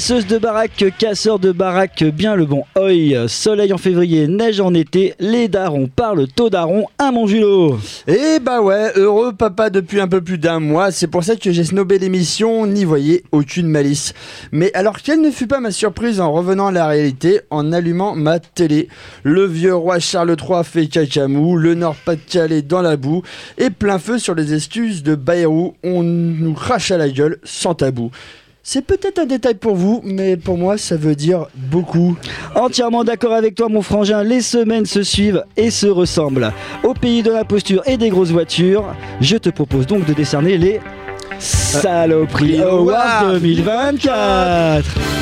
[0.00, 3.28] Casseuse de baraque, casseur de baraque, bien le bon oi.
[3.28, 7.78] Soleil en février, neige en été, les darons parlent taux daron à mon julot.
[8.08, 11.52] Eh bah ouais, heureux papa depuis un peu plus d'un mois, c'est pour ça que
[11.52, 14.14] j'ai snobé l'émission, n'y voyez aucune malice.
[14.52, 18.14] Mais alors quelle ne fut pas ma surprise en revenant à la réalité, en allumant
[18.16, 18.88] ma télé?
[19.22, 23.20] Le vieux roi Charles III fait cacamou, le Nord-Pas-de-Calais dans la boue,
[23.58, 27.74] et plein feu sur les excuses de Bayrou, on nous crache à la gueule sans
[27.74, 28.10] tabou.
[28.62, 32.16] C'est peut-être un détail pour vous, mais pour moi ça veut dire beaucoup.
[32.54, 36.52] Entièrement d'accord avec toi, mon frangin, les semaines se suivent et se ressemblent.
[36.84, 38.84] Au pays de la posture et des grosses voitures,
[39.20, 40.80] je te propose donc de décerner les
[41.38, 45.19] Saloperies Awards 2024.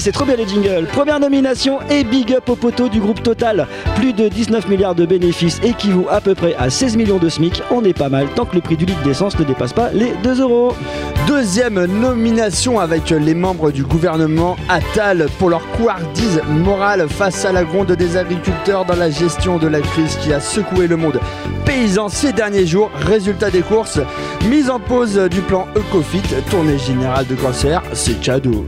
[0.00, 0.86] C'est trop bien les jingles.
[0.90, 3.66] Première nomination et big up au poteau du groupe Total.
[3.96, 7.62] Plus de 19 milliards de bénéfices équivaut à peu près à 16 millions de SMIC.
[7.70, 10.14] On est pas mal tant que le prix du litre d'essence ne dépasse pas les
[10.22, 10.72] 2 euros.
[11.26, 17.64] Deuxième nomination avec les membres du gouvernement Attal pour leur couardise morale face à la
[17.64, 21.20] gronde des agriculteurs dans la gestion de la crise qui a secoué le monde
[21.66, 22.90] paysan ces derniers jours.
[22.94, 24.00] Résultat des courses,
[24.48, 28.64] mise en pause du plan Ecofit, tournée générale de cancer, c'est cadeau.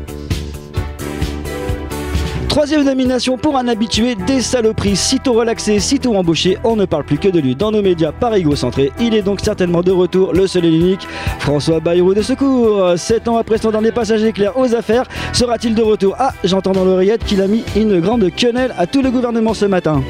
[2.53, 4.95] Troisième nomination pour un habitué des saloperies.
[4.95, 8.35] Sitôt relaxé, sitôt embauché, on ne parle plus que de lui dans nos médias par
[8.35, 8.93] égocentré.
[9.01, 11.09] Il est donc certainement de retour, le seul et l'unique,
[11.39, 12.93] François Bayrou de Secours.
[12.99, 16.15] Sept ans après son dernier passage éclair aux affaires, sera-t-il de retour?
[16.19, 19.65] Ah, j'entends dans l'oreillette qu'il a mis une grande quenelle à tout le gouvernement ce
[19.65, 20.03] matin.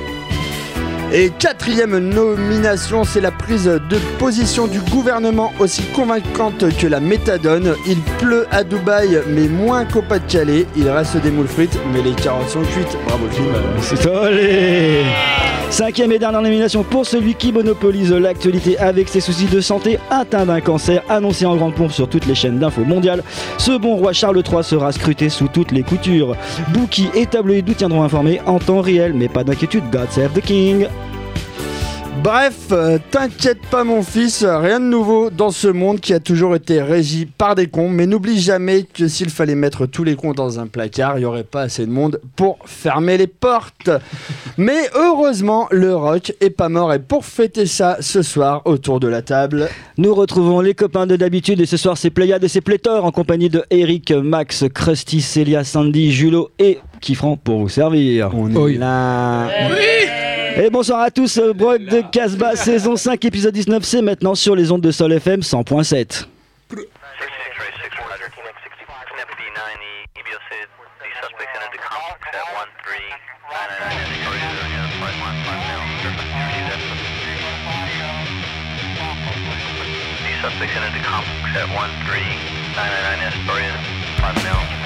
[1.14, 7.74] Et quatrième nomination, c'est la prise de position du gouvernement aussi convaincante que la méthadone.
[7.86, 10.66] Il pleut à Dubaï, mais moins qu'au Pas-de-Calais.
[10.74, 12.96] Il reste des moules frites, mais les carottes sont cuites.
[13.06, 13.52] Bravo film.
[13.82, 15.02] C'est allé
[15.68, 20.46] Cinquième et dernière nomination pour celui qui monopolise l'actualité avec ses soucis de santé, atteint
[20.46, 23.22] d'un cancer annoncé en grande pompe sur toutes les chaînes d'infos mondiales.
[23.58, 26.36] Ce bon roi Charles III sera scruté sous toutes les coutures.
[26.74, 30.42] Bookie et tabloïds nous tiendront informés en temps réel, mais pas d'inquiétude, God save the
[30.42, 30.88] King.
[32.22, 36.54] Bref, euh, t'inquiète pas mon fils, rien de nouveau dans ce monde qui a toujours
[36.54, 40.32] été régi par des cons, mais n'oublie jamais que s'il fallait mettre tous les cons
[40.32, 43.90] dans un placard, il n'y aurait pas assez de monde pour fermer les portes.
[44.56, 49.08] Mais heureusement, le rock est pas mort et pour fêter ça ce soir autour de
[49.08, 49.68] la table,
[49.98, 53.10] Nous retrouvons les copains de d'habitude et ce soir c'est Pléiade et c'est pléthore en
[53.10, 58.30] compagnie de Eric, Max, Krusty, Célia, Sandy, Julot et Kifran pour vous servir.
[58.32, 59.48] on est là.
[60.56, 64.54] Et bonsoir à tous, euh, Brock de Casbah, saison 5, épisode 19, c'est maintenant sur
[64.54, 66.26] les ondes de Sol FM 100.7.
[80.42, 83.72] Suspects entered the complex at 1399 Astoria,
[84.18, 84.81] 5 mil.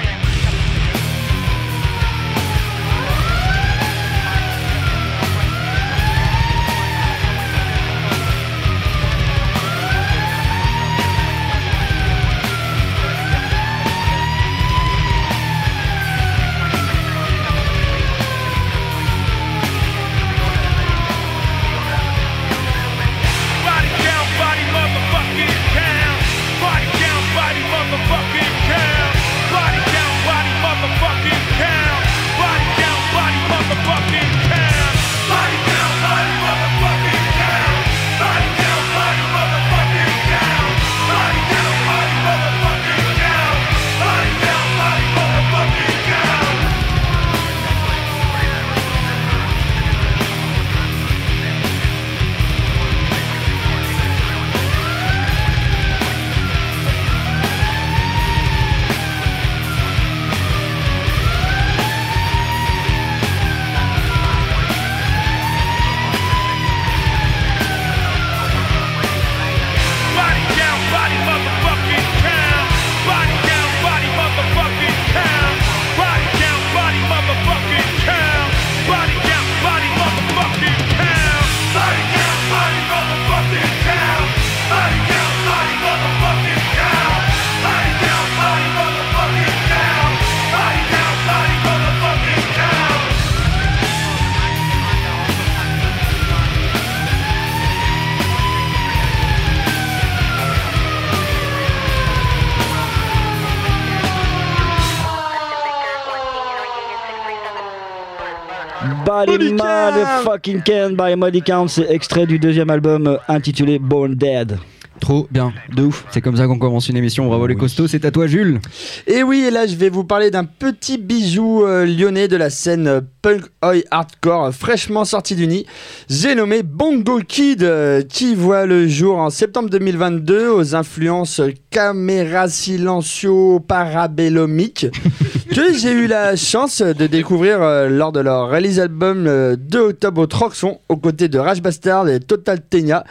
[109.25, 114.59] Body Motherfucking Can by Molly Count, c'est extrait du deuxième album intitulé Born Dead.
[114.99, 116.05] Trop bien, de ouf.
[116.11, 117.27] C'est comme ça qu'on commence une émission.
[117.27, 118.59] Bravo les costauds, c'est à toi Jules.
[119.05, 122.49] Et oui, et là je vais vous parler d'un petit bijou euh, lyonnais de la
[122.49, 125.65] scène euh, punk oi hardcore euh, fraîchement sorti du nid.
[126.09, 131.41] J'ai nommé Bongo Kid euh, qui voit le jour en septembre 2022 aux influences
[131.77, 134.87] caméra silencio parabellomique
[135.53, 139.79] que j'ai eu la chance de découvrir euh, lors de leur release album euh, 2
[139.79, 143.03] octobre au Troxon aux côtés de Rage Bastard et Total Tenia.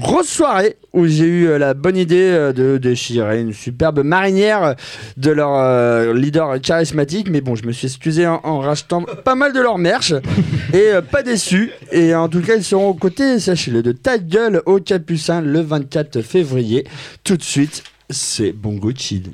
[0.00, 4.74] Grosse soirée où j'ai eu euh, la bonne idée euh, de déchirer une superbe marinière
[5.16, 7.30] de leur leader charismatique.
[7.30, 10.12] Mais bon, je me suis excusé en, en rachetant pas mal de leur merch
[10.74, 11.70] et pas déçu.
[11.92, 15.60] Et en tout cas, ils seront aux côtés, sachez-le, de ta gueule au Capucin le
[15.60, 16.84] 24 février.
[17.22, 19.32] Tout de suite, c'est Bongo Chill.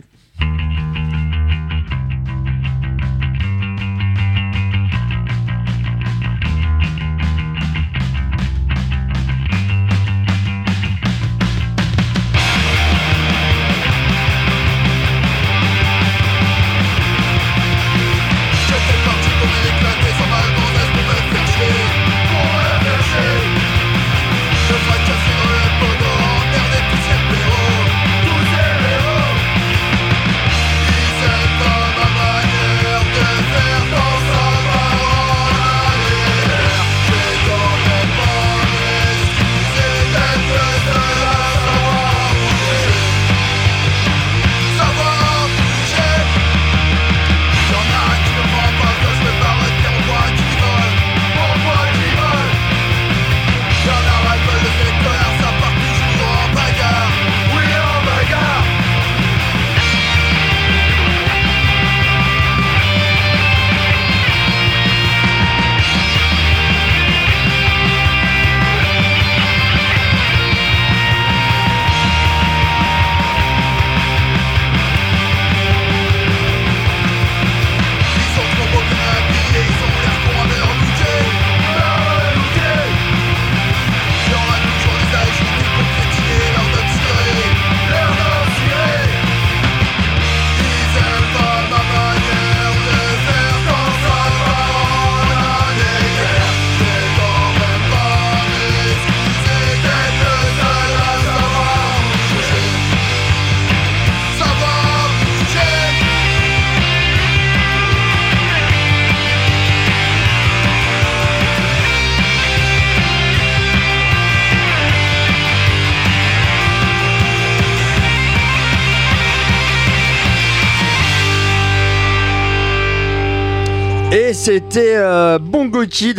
[125.94, 126.18] Kid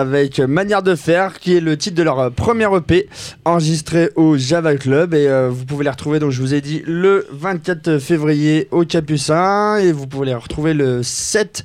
[0.00, 3.08] avec Manière de faire, qui est le titre de leur premier EP
[3.44, 5.14] enregistré au Java Club.
[5.14, 8.84] Et euh, vous pouvez les retrouver, donc je vous ai dit, le 24 février au
[8.84, 9.76] Capucin.
[9.78, 11.64] Et vous pouvez les retrouver le 7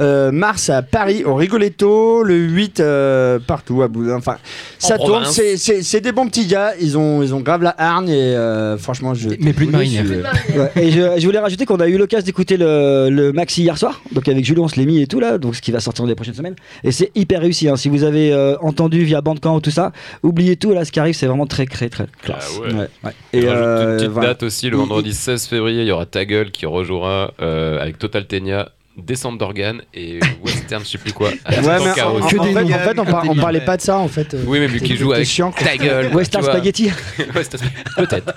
[0.00, 4.16] euh, mars à Paris, au Rigoletto, le 8 euh, partout à Boudin.
[4.16, 4.36] Enfin,
[4.78, 5.24] ça tourne.
[5.26, 6.72] C'est- C'est c'est des bons petits gars.
[6.80, 8.08] Ils ont, ils ont grave la hargne.
[8.08, 9.30] Et euh, franchement, je.
[9.40, 10.04] Mais plus de marinière.
[10.56, 13.76] Ouais, et je, je voulais rajouter qu'on a eu l'occasion d'écouter le, le maxi hier
[13.78, 15.80] soir, donc avec Julien on se l'est mis et tout là, donc ce qui va
[15.80, 16.56] sortir dans les prochaines semaines.
[16.84, 17.68] Et c'est hyper réussi.
[17.70, 17.76] Hein.
[17.76, 21.00] Si vous avez euh, entendu via Bandcamp ou tout ça, oubliez tout là, ce qui
[21.00, 22.58] arrive, c'est vraiment très très très classe.
[22.58, 22.74] Ah ouais.
[22.74, 23.12] Ouais, ouais.
[23.32, 24.28] Et rajoute euh, une petite voilà.
[24.28, 27.98] date aussi, le vendredi 16 février, il y aura Ta Gueule qui rejouera euh, avec
[27.98, 31.28] Total Tenia, Descente d'organes et Western, je sais plus quoi.
[31.28, 32.18] Ouais, mais en, chaos.
[32.22, 32.74] en- Que en des fait, noms.
[32.74, 34.36] en fait, on, par- on parlait pas de ça en fait.
[34.46, 35.52] Oui, mais vu qu'il joue avec chiant.
[35.52, 36.10] Ta Gueule.
[36.14, 36.44] Western.
[36.44, 36.90] Spaghetti.
[37.34, 37.84] Western Spaghetti.
[37.96, 38.34] Peut-être.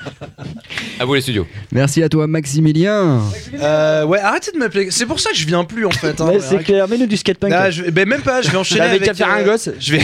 [1.00, 1.48] À vous les studios.
[1.72, 3.22] Merci à toi Maximilien.
[3.60, 4.90] Euh, ouais, arrêtez de m'appeler.
[4.92, 6.22] C'est pour ça que je viens plus en fait.
[6.22, 6.28] hein.
[6.28, 7.52] Ouais, c'est clair, mets-nous du skatepunk.
[7.54, 9.04] Ah, je- ben même pas, je vais enchaîner avec.
[9.04, 9.70] qu'à faire un euh, gosse.
[9.80, 10.02] Je vais,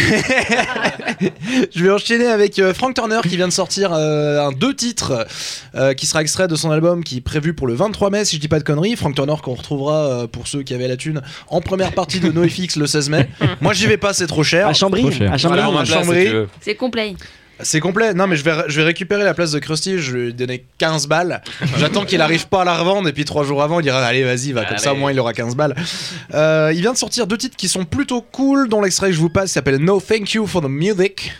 [1.75, 5.25] je vais enchaîner avec euh, Frank Turner qui vient de sortir euh, un deux titres
[5.75, 8.35] euh, qui sera extrait de son album qui est prévu pour le 23 mai si
[8.37, 8.95] je dis pas de conneries.
[8.95, 12.31] Frank Turner qu'on retrouvera euh, pour ceux qui avaient la thune en première partie de
[12.31, 13.27] NoFX le 16 mai.
[13.61, 14.67] Moi j'y vais pas, c'est trop cher.
[14.69, 15.33] À Chambry, Trop cher.
[15.33, 15.59] à Chambry.
[15.61, 16.27] Voilà, à si.
[16.61, 17.13] C'est complet.
[17.61, 18.13] C'est complet.
[18.13, 19.97] Non, mais je vais, je vais récupérer la place de Krusty.
[19.99, 21.41] Je vais lui donner 15 balles.
[21.77, 23.09] J'attends qu'il arrive pas à la revendre.
[23.09, 24.63] Et puis trois jours avant, il dira Allez, vas-y, va.
[24.63, 25.75] Comme ça, au moins, il aura 15 balles.
[26.33, 29.19] Euh, il vient de sortir deux titres qui sont plutôt cool, dont l'extrait que je
[29.19, 31.33] vous passe s'appelle No Thank You for the Music.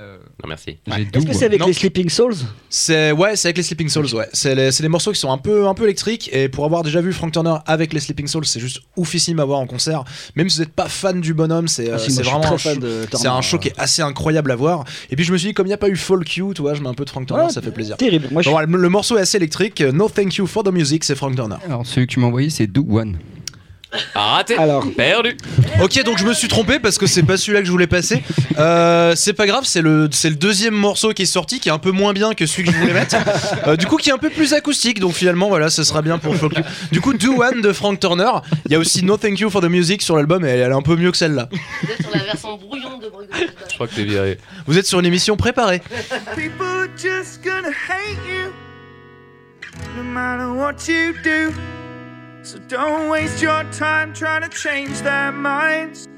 [0.00, 0.78] Non, merci.
[0.86, 1.66] J'ai Est-ce que c'est avec Non.
[1.66, 2.34] les Sleeping Souls
[2.70, 4.28] C'est ouais, c'est avec les Sleeping Souls, ouais.
[4.32, 7.12] C'est des morceaux qui sont un peu un peu électriques et pour avoir déjà vu
[7.12, 10.04] Frank Turner avec les Sleeping Souls, c'est juste oufissime à voir en concert.
[10.36, 12.56] Même si vous n'êtes pas fan du bonhomme, c'est euh, Ah si, suis vraiment un
[12.58, 14.84] c'est un show qui est assez incroyable à voir.
[15.10, 16.62] Et puis je me suis dit comme il n'y a pas eu Folk You, tu
[16.62, 17.96] vois, je mets un peu de Frank Turner, Ouais, ça fait plaisir.
[17.96, 18.28] Terrible.
[18.30, 19.80] Moi, je Bon, le, le morceau est assez électrique.
[19.80, 21.56] No Thank You for the Music, c'est Frank Turner.
[21.64, 23.18] Alors celui que tu m'as envoyé c'est Do One.
[24.14, 24.56] Raté.
[24.58, 24.84] Alors.
[24.96, 25.36] Perdu.
[25.82, 28.22] Ok, donc je me suis trompé parce que c'est pas celui-là que je voulais passer.
[28.58, 31.72] Euh, c'est pas grave, c'est le, c'est le deuxième morceau qui est sorti, qui est
[31.72, 33.16] un peu moins bien que celui que je voulais mettre.
[33.66, 35.00] Euh, du coup, qui est un peu plus acoustique.
[35.00, 36.66] Donc finalement, voilà, ce sera bien pour Folklore.
[36.92, 38.30] Du coup, Do One de Frank Turner.
[38.66, 40.74] Il y a aussi No Thank You for the Music sur l'album et elle est
[40.74, 41.48] un peu mieux que celle-là.
[41.50, 43.28] Vous êtes sur la version brouillon de Bruno.
[43.68, 44.38] Je crois que t'es viré.
[44.66, 45.82] Vous êtes sur une émission préparée.
[46.34, 48.52] People just gonna hate you
[49.96, 51.52] no matter what you do.
[52.42, 56.08] So don't waste your time trying to change their minds.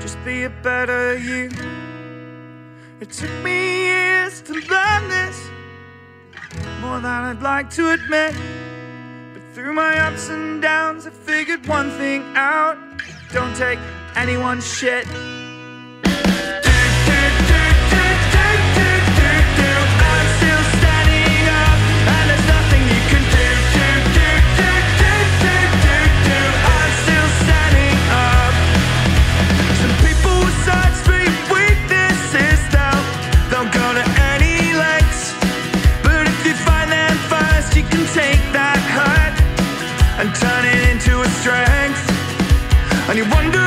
[0.00, 1.50] Just be a better you.
[3.00, 5.48] It took me years to learn this,
[6.80, 8.34] more than I'd like to admit.
[9.32, 12.76] But through my ups and downs, I figured one thing out
[13.32, 13.78] don't take
[14.16, 15.06] anyone's shit.
[43.10, 43.59] And you wonder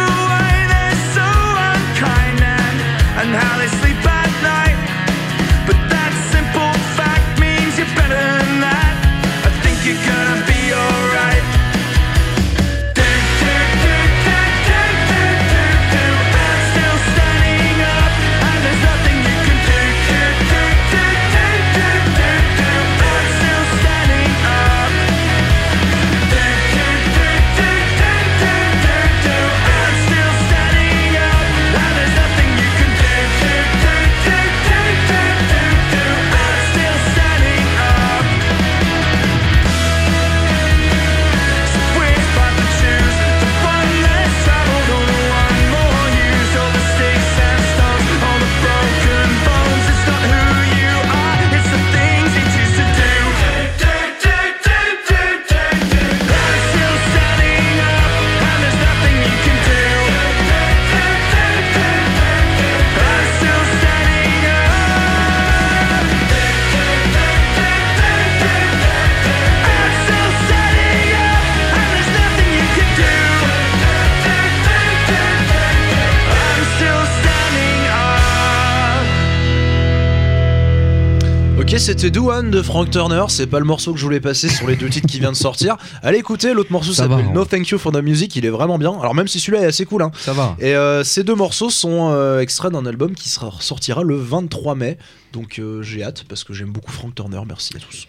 [81.73, 83.23] Ok, c'était Do One de Frank Turner.
[83.29, 85.35] C'est pas le morceau que je voulais passer sur les deux titres qui viennent de
[85.35, 85.75] sortir.
[86.03, 87.31] Allez écouter, l'autre morceau s'appelle hein.
[87.33, 88.35] No Thank You for the Music.
[88.35, 88.91] Il est vraiment bien.
[88.99, 90.11] Alors, même si celui-là est assez cool, hein.
[90.19, 90.55] Ça va.
[90.59, 94.75] Et euh, ces deux morceaux sont euh, extraits d'un album qui sera, sortira le 23
[94.75, 94.99] mai.
[95.31, 97.41] Donc euh, j'ai hâte parce que j'aime beaucoup Frank Turner.
[97.47, 98.07] Merci à tous.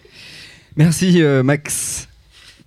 [0.75, 2.07] Merci Max.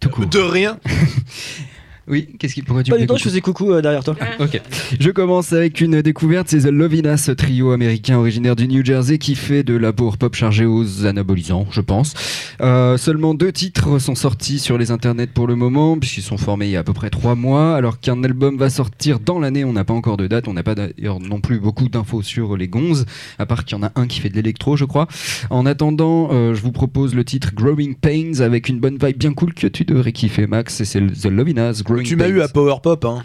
[0.00, 0.26] Tout court.
[0.26, 0.80] De rien.
[2.10, 4.02] Oui, qu'est-ce qui pourquoi tu Pas du fais tout, je coucou faisais coucou euh, derrière
[4.04, 4.16] toi.
[4.40, 4.60] Ok.
[4.98, 9.34] Je commence avec une découverte, c'est The Lovinas, trio américain originaire du New Jersey qui
[9.34, 12.14] fait de la power pop chargée aux anabolisants, je pense.
[12.60, 16.66] Euh, seulement deux titres sont sortis sur les internets pour le moment, puisqu'ils sont formés
[16.66, 19.64] il y a à peu près trois mois, alors qu'un album va sortir dans l'année,
[19.64, 22.56] on n'a pas encore de date, on n'a pas d'ailleurs non plus beaucoup d'infos sur
[22.56, 23.04] les gonzes,
[23.38, 25.06] à part qu'il y en a un qui fait de l'électro, je crois.
[25.50, 29.34] En attendant, euh, je vous propose le titre Growing Pains avec une bonne vibe bien
[29.34, 32.40] cool que tu devrais kiffer, Max, et c'est le- The Lovinas Growing Tu m'as eu
[32.42, 33.04] à Power Pop.
[33.04, 33.24] Hein.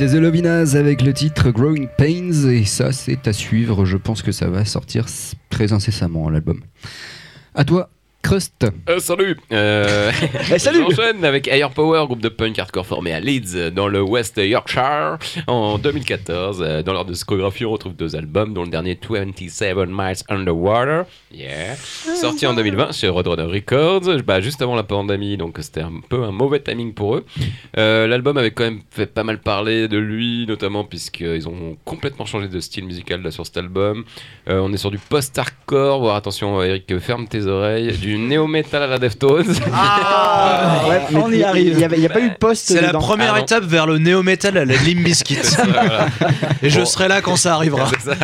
[0.00, 3.84] C'était The Lovinas avec le titre Growing Pains et ça c'est à suivre.
[3.84, 5.04] Je pense que ça va sortir
[5.50, 6.62] très incessamment l'album.
[7.54, 7.90] À toi,
[8.30, 8.64] Crust.
[8.88, 10.12] Euh, salut euh,
[10.54, 14.00] Eh, salut J'enchaîne avec Air Power, groupe de punk hardcore formé à Leeds, dans le
[14.02, 15.18] West Yorkshire,
[15.48, 16.62] en 2014.
[16.64, 21.74] Euh, Dans leur discographie, on retrouve deux albums, dont le dernier 27 Miles Underwater, yeah,
[21.74, 26.22] sorti en 2020 chez Roadrunner Records, bah, juste avant la pandémie, donc c'était un peu
[26.22, 27.26] un mauvais timing pour eux.
[27.78, 32.26] Euh, L'album avait quand même fait pas mal parler de lui, notamment puisqu'ils ont complètement
[32.26, 34.04] changé de style musical là, sur cet album.
[34.48, 38.86] Euh, on est sur du post-hardcore, voire attention Eric, ferme tes oreilles, du néo-metal à
[38.86, 39.44] la Deftones.
[39.72, 41.72] Ah, ouais, on y arrive.
[41.72, 42.66] Il n'y a, il y a pas eu de poste.
[42.68, 42.98] C'est la dedans.
[43.00, 43.44] première Ah non.
[43.44, 45.38] étape vers le néo-metal à la Limp Bizkit.
[45.70, 46.06] Voilà.
[46.62, 46.84] Et je Bon.
[46.86, 47.86] serai là quand ça arrivera.
[48.00, 48.16] C'est ça.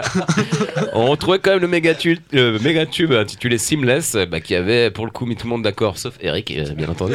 [0.94, 4.54] On trouvait quand même le méga tube, le méga tube intitulé Seamless, euh, bah, qui
[4.54, 7.14] avait pour le coup mis tout le monde d'accord, sauf Eric, euh, bien entendu.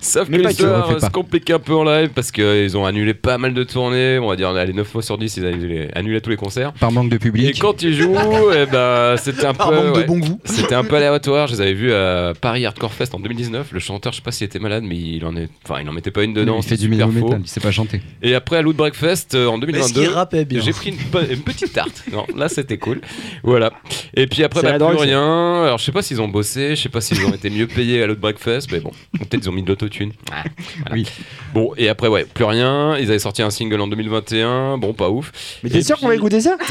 [0.00, 1.06] sauf que pas que, l'histoire refais euh, pas.
[1.06, 4.18] se complique un peu en live parce qu'ils ont annulé pas mal de tournées.
[4.18, 6.72] On va dire, allez, 9 fois sur 10, ils ont annulé, tous les concerts.
[6.74, 7.58] Par manque de Et public.
[7.60, 8.16] quand ils jouent,
[8.54, 9.76] eh ben, c'était un Par peu.
[9.76, 10.40] manque ouais, de bon goût.
[10.44, 11.39] C'était un peu aléatoire.
[11.46, 13.68] Je les avais vus à Paris Hardcore Fest en 2019.
[13.72, 15.92] Le chanteur, je sais pas s'il était malade, mais il en est, enfin, il en
[15.92, 16.56] mettait pas une dedans.
[16.58, 17.34] il fait du métal, faux.
[17.40, 18.00] il sait pas chanter.
[18.22, 20.00] Et après à Loot Breakfast euh, en Est-ce 2022.
[20.00, 22.04] qu'il rappait bien J'ai pris une, pe- une petite tarte.
[22.12, 23.00] Non, là c'était cool.
[23.44, 23.72] Voilà.
[24.14, 25.62] Et puis après, bah, plus drogue, rien.
[25.64, 28.02] Alors je sais pas s'ils ont bossé, je sais pas s'ils ont été mieux payés
[28.02, 30.12] à l'autre breakfast, mais bon, peut-être ils ont mis de l'autotune.
[30.32, 30.42] Ah,
[30.80, 30.94] voilà.
[30.94, 31.06] Oui.
[31.54, 32.96] Bon, et après, ouais, plus rien.
[32.98, 34.78] Ils avaient sorti un single en 2021.
[34.78, 35.32] Bon, pas ouf.
[35.62, 36.56] Mais t'es sûr qu'on va écouter ça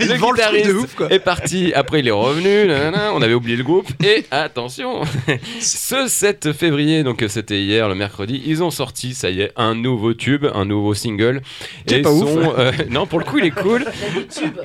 [0.00, 1.12] Il le truc de guitariste ouf, quoi.
[1.12, 1.72] est parti.
[1.74, 2.66] Après, il est revenu.
[2.66, 3.86] nanana, on avait oublié le groupe.
[4.04, 5.02] Et attention,
[5.60, 9.74] ce 7 février, donc c'était hier, le mercredi, ils ont sorti, ça y est, un
[9.74, 11.42] nouveau tube, un nouveau single.
[11.86, 12.32] Et pas ils ouf.
[12.32, 13.84] sont, euh, non, pour le coup, il est cool.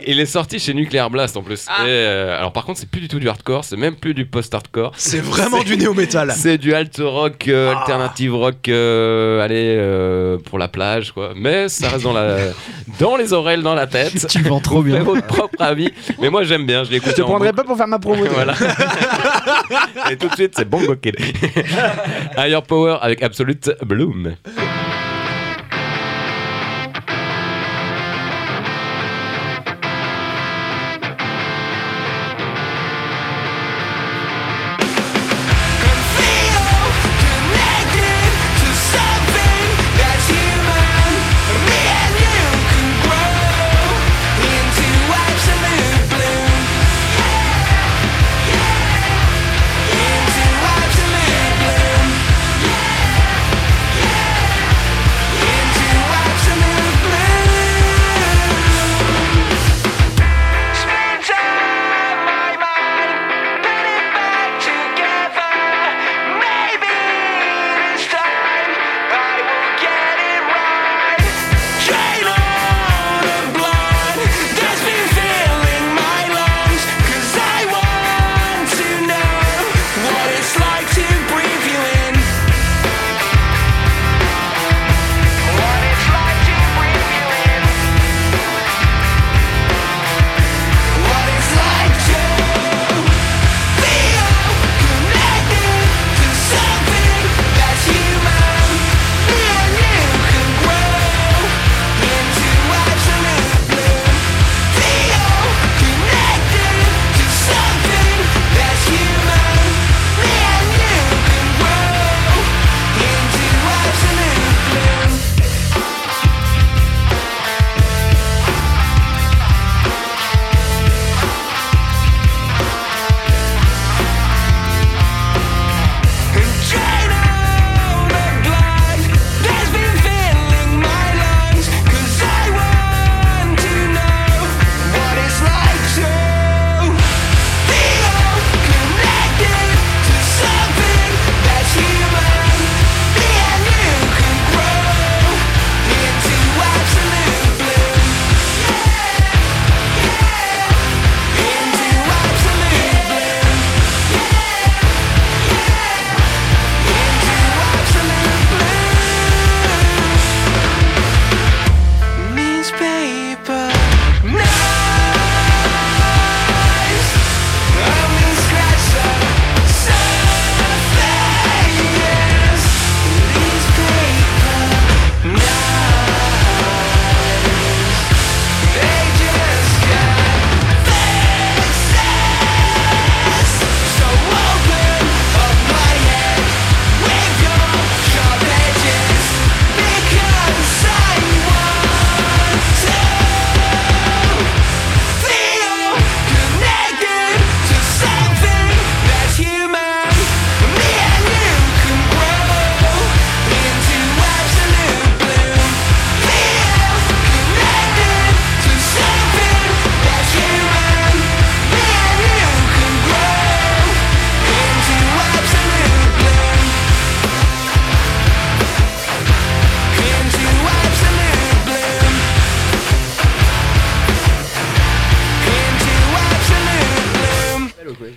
[0.07, 1.65] Il est sorti chez Nuclear Blast en plus.
[1.69, 1.83] Ah.
[1.83, 4.25] Et, euh, alors, par contre, c'est plus du tout du hardcore, c'est même plus du
[4.25, 4.91] post-hardcore.
[4.97, 6.31] C'est vraiment du néo-metal.
[6.35, 7.79] C'est du alt rock, euh, Ah.
[7.79, 11.33] alternative rock, euh, allez, euh, pour la plage, quoi.
[11.35, 12.37] Mais ça reste dans, la,
[12.99, 14.27] dans les oreilles, dans la tête.
[14.27, 15.01] Tu vends trop bien.
[15.03, 15.89] votre propre avis.
[16.19, 18.23] Mais moi, j'aime bien, je l'ai Je te en prendrai pas pour faire ma promo.
[18.33, 18.52] Voilà.
[20.11, 21.15] Et tout de suite, c'est Bongo Kid.
[22.37, 24.35] Higher Power avec Absolute Bloom.
[24.35, 24.72] Into absolute bloom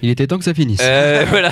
[0.07, 0.79] Il était temps que ça finisse.
[0.85, 1.51] Euh, voilà,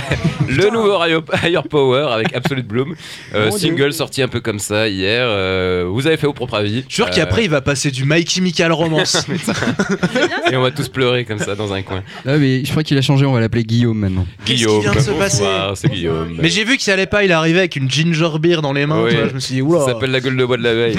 [0.49, 2.95] le nouveau Higher Power avec Absolute Bloom,
[3.35, 5.25] Euh, single sorti un peu comme ça hier.
[5.27, 6.85] Euh, vous avez fait vos propres avis.
[6.88, 9.27] Je suis sûr Euh, qu'après il va passer du My Chemical Romance.
[10.53, 12.05] et on va tous pleurer comme ça dans un coin.
[12.25, 14.25] Ah, mais je crois qu'il a changé, on va l'appeler Guillaume maintenant.
[14.45, 16.37] Qu'est-ce qui Guillaume, vient de se passer c'est Guillaume.
[16.38, 19.03] Mais j'ai vu qu'il allait pas, il arrivait avec une ginger beer dans les mains.
[19.03, 19.17] Oui.
[19.31, 20.97] je me suis dit, ça s'appelle la gueule de bois de la veille.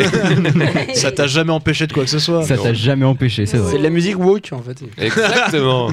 [0.93, 2.43] ça t'a jamais empêché de quoi que ce soit.
[2.43, 4.83] Ça t'a jamais empêché, c'est C'est de la musique woke en fait.
[4.97, 5.91] Exactement.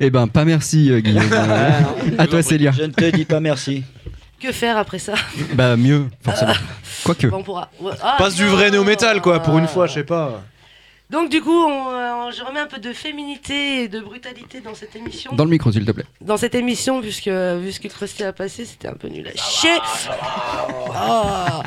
[0.00, 0.57] Eh ben, pas merci,
[0.90, 1.24] euh, Guillaume.
[1.32, 1.80] Euh,
[2.18, 2.72] à toi, Célia.
[2.76, 3.84] Je ne te dis pas merci.
[4.40, 5.14] Que faire après ça?
[5.54, 6.52] Bah, mieux, forcément.
[7.04, 7.26] Quoique.
[7.26, 7.70] Bon, on pourra.
[8.02, 10.42] Ah, Passe du vrai néo-métal quoi, pour une fois, je sais pas.
[11.10, 14.74] Donc du coup, on, euh, je remets un peu de féminité et de brutalité dans
[14.74, 15.30] cette émission.
[15.34, 16.04] Dans le micro, s'il te plaît.
[16.20, 19.34] Dans cette émission, puisque vu ce que Krusty a passé, c'était un peu nul à
[19.34, 19.78] chier.
[20.90, 21.62] Oh.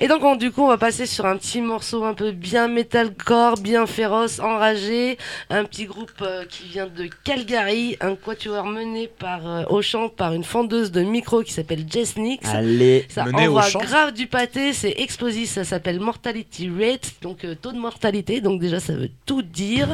[0.00, 2.68] Et donc, on- du coup, on va passer sur un petit morceau un peu bien
[2.68, 5.16] metalcore, bien féroce, enragé.
[5.50, 10.08] Un petit groupe euh, qui vient de Calgary, un quatuor mené par euh, au chant
[10.10, 12.46] par une fendeuse de micro qui s'appelle Jess Nix.
[12.48, 13.06] Allez.
[13.08, 17.54] Ça Mené au envoie grave du pâté, c'est explosif, ça s'appelle Mortality Rate, donc euh,
[17.54, 19.88] taux de mortalité, donc déjà ça veut tout dire.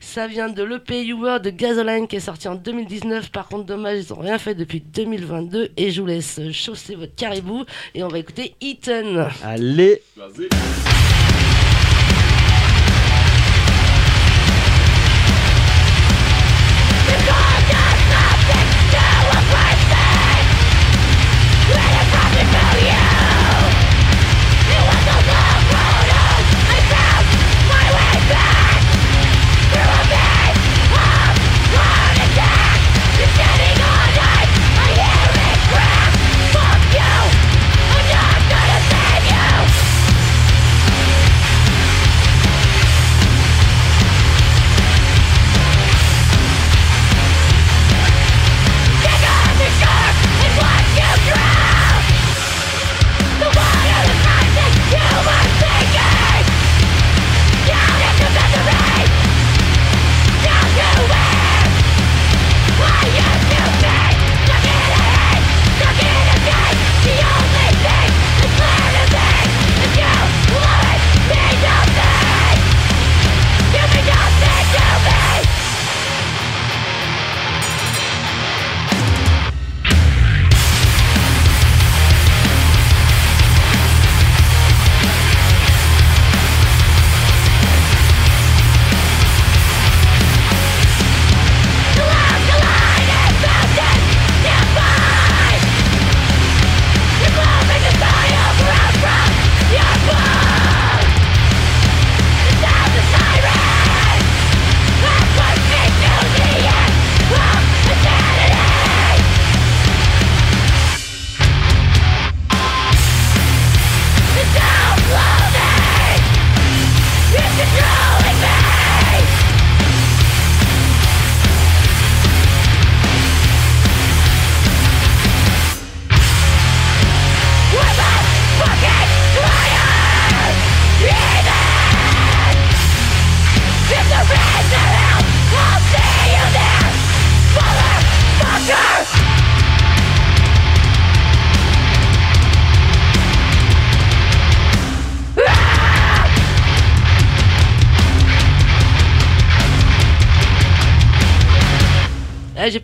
[0.00, 3.66] Ça vient de l'EP You Were de Gasoline qui est sorti en 2019, par contre
[3.66, 8.02] dommage ils ont rien fait depuis 2022 et je vous laisse chausser votre caribou et
[8.02, 9.28] on va écouter Eaton.
[9.42, 10.02] Allez.
[10.20, 10.24] Ah,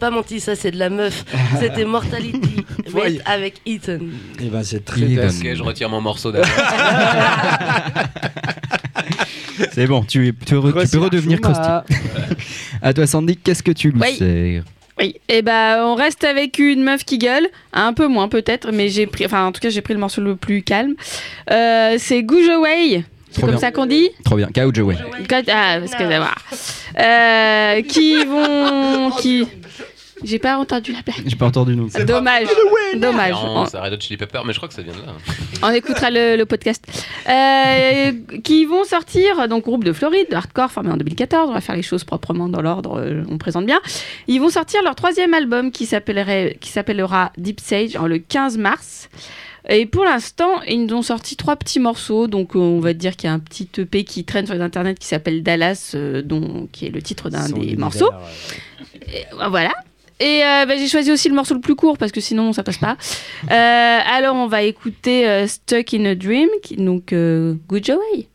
[0.05, 1.25] pas menti, ça c'est de la meuf.
[1.61, 2.64] C'était Mortality.
[2.95, 4.01] Rate avec Eaton.
[4.40, 5.29] Et ben c'est très bien.
[5.29, 6.31] Ok, je retire mon morceau.
[9.73, 11.69] C'est bon, tu, es- tu, re- tu peux redevenir Krusty.
[12.83, 14.17] À toi, Sandy, qu'est-ce que tu lui Oui.
[14.17, 14.62] sers
[14.99, 18.88] Oui, et bah on reste avec une meuf qui gueule, un peu moins peut-être, mais
[18.88, 20.95] j'ai pris, enfin en tout cas j'ai pris le morceau le plus calme.
[21.51, 23.59] Euh, c'est Gouge Away, c'est comme bien.
[23.59, 24.97] ça qu'on dit Trop bien, Joey.
[25.29, 26.31] Quand- Ah, excusez-moi.
[26.99, 29.47] Euh, qui vont, qui,
[30.25, 31.23] j'ai pas entendu la blague.
[31.27, 31.89] J'ai pas entendu non.
[32.07, 32.49] Dommage,
[32.97, 33.33] dommage.
[33.33, 35.13] Non, On, c'est Red Hot Chili Pepper, mais je crois que ça vient de là.
[35.63, 36.85] on écoutera le, le podcast.
[37.29, 41.51] Euh, qui vont sortir, donc groupe de Floride, de hardcore formé en 2014.
[41.51, 43.81] On va faire les choses proprement dans l'ordre, euh, on présente bien.
[44.27, 48.59] Ils vont sortir leur troisième album qui s'appellerait, qui s'appellera Deep Sage en le 15
[48.59, 49.09] mars.
[49.69, 52.27] Et pour l'instant, ils nous ont sorti trois petits morceaux.
[52.27, 54.61] Donc, euh, on va dire qu'il y a un petit EP qui traîne sur les
[54.61, 58.11] internets qui s'appelle Dallas, euh, dont, qui est le titre d'un des morceaux.
[59.07, 59.73] Et, voilà.
[60.25, 62.63] Et euh, bah, j'ai choisi aussi le morceau le plus court parce que sinon ça
[62.63, 62.97] passe pas.
[63.51, 68.27] Euh, alors on va écouter euh, Stuck in a Dream, qui, donc Good Away.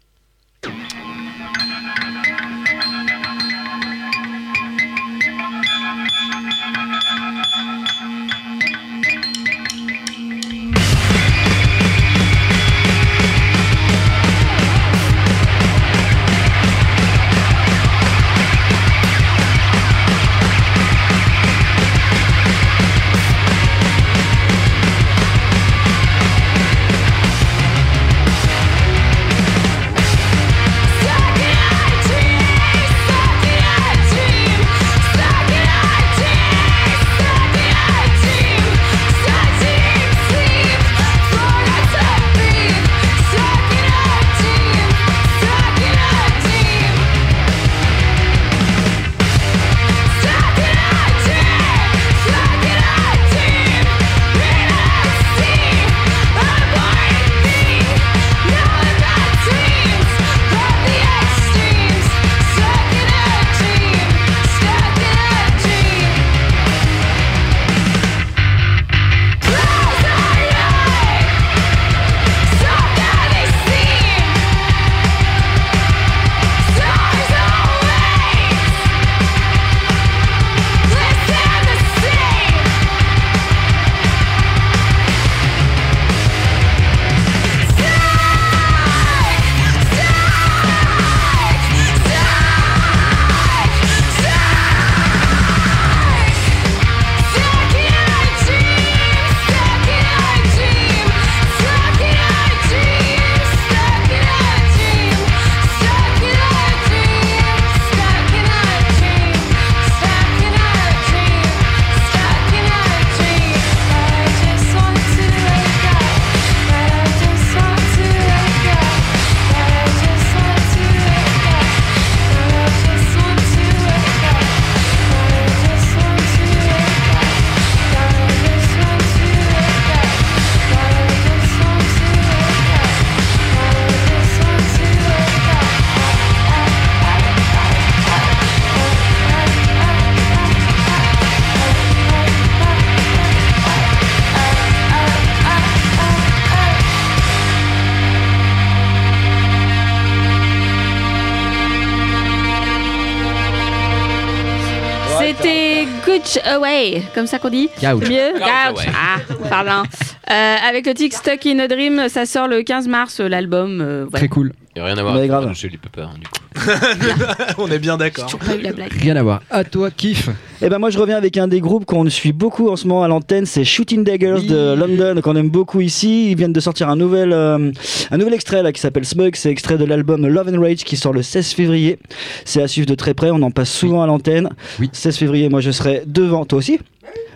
[156.30, 157.70] Couch Away, comme ça qu'on dit.
[157.80, 158.08] Couch.
[158.08, 158.86] Mieux Couch.
[158.94, 159.18] Ah,
[159.50, 159.84] pardon.
[160.30, 163.82] Euh, avec le titre Stuck in a Dream, ça sort le 15 mars, euh, l'album.
[163.82, 164.20] euh, voilà.
[164.20, 164.54] Très cool.
[164.76, 165.52] Il n'y a rien à voir avec grave.
[165.52, 166.39] du coup.
[167.58, 168.26] On est bien d'accord.
[168.26, 168.92] Toujours pas eu la blague.
[168.94, 169.42] Rien à voir.
[169.50, 170.30] À toi, kiff.
[170.62, 173.04] Et ben moi je reviens avec un des groupes qu'on suit beaucoup en ce moment
[173.04, 174.48] à l'antenne, c'est Shooting Daggers Oui.
[174.48, 176.32] de London qu'on aime beaucoup ici.
[176.32, 177.72] Ils viennent de sortir un nouvel, euh,
[178.12, 180.98] un nouvel extrait là qui s'appelle Smug, c'est extrait de l'album Love and Rage qui
[180.98, 181.98] sort le 16 février.
[182.46, 184.50] C'est à suivre de très près, on en passe souvent à l'antenne.
[184.80, 184.90] Oui.
[184.92, 186.80] 16 février, moi je serai devant, toi aussi?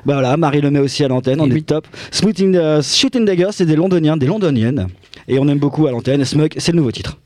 [0.05, 1.87] Bah voilà, Marie le met aussi à l'antenne, on Et est top.
[2.11, 4.87] Smoothing, euh, Shooting Daggers, c'est des londoniens, des londoniennes.
[5.29, 6.25] Et on aime beaucoup à l'antenne.
[6.25, 7.17] Smug, c'est le nouveau titre.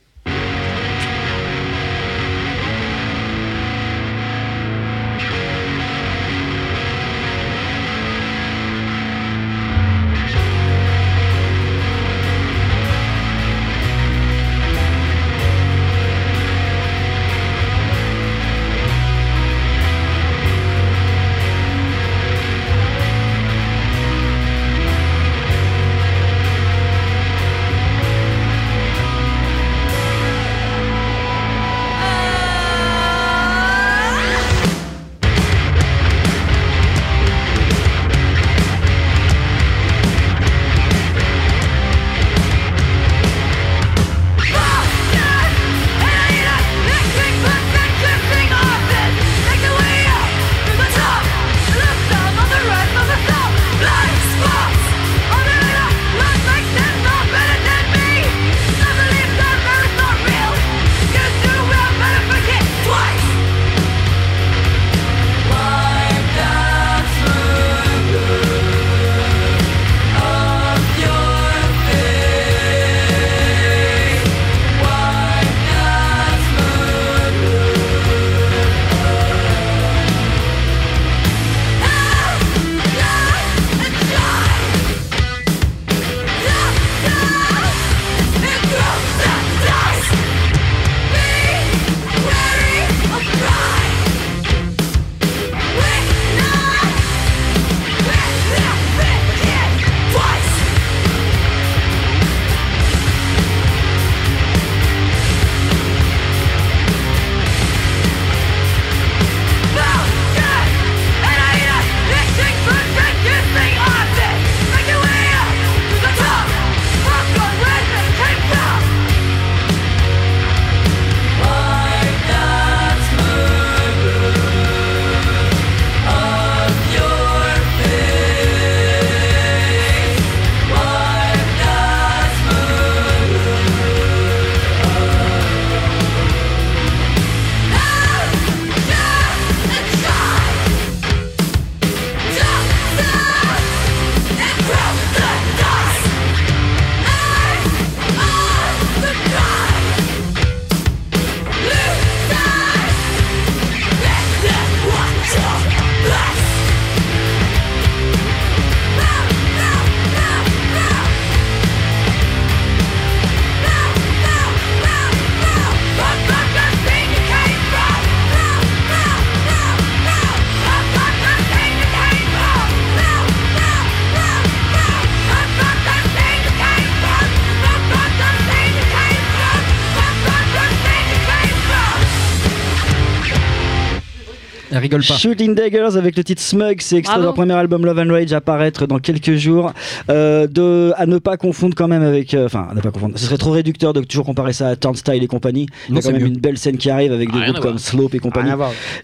[184.88, 185.14] Rigole pas.
[185.18, 188.34] Shooting Daggers avec le titre Smug, c'est extrait de leur premier album Love and Rage
[188.34, 189.74] à apparaître dans quelques jours.
[190.10, 192.34] Euh, de, à ne pas confondre quand même avec.
[192.34, 193.18] euh, Enfin, à ne pas confondre.
[193.18, 195.68] Ce serait trop réducteur de toujours comparer ça à Turnstile et compagnie.
[195.90, 196.28] Il y a quand même mieux.
[196.28, 197.78] une belle scène qui arrive avec des groupes comme.
[197.78, 198.52] Slope et compagnie.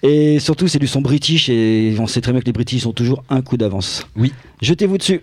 [0.01, 2.93] Et surtout, c'est du son british et on sait très bien que les british sont
[2.93, 4.07] toujours un coup d'avance.
[4.15, 4.33] Oui.
[4.61, 5.21] Jetez-vous dessus.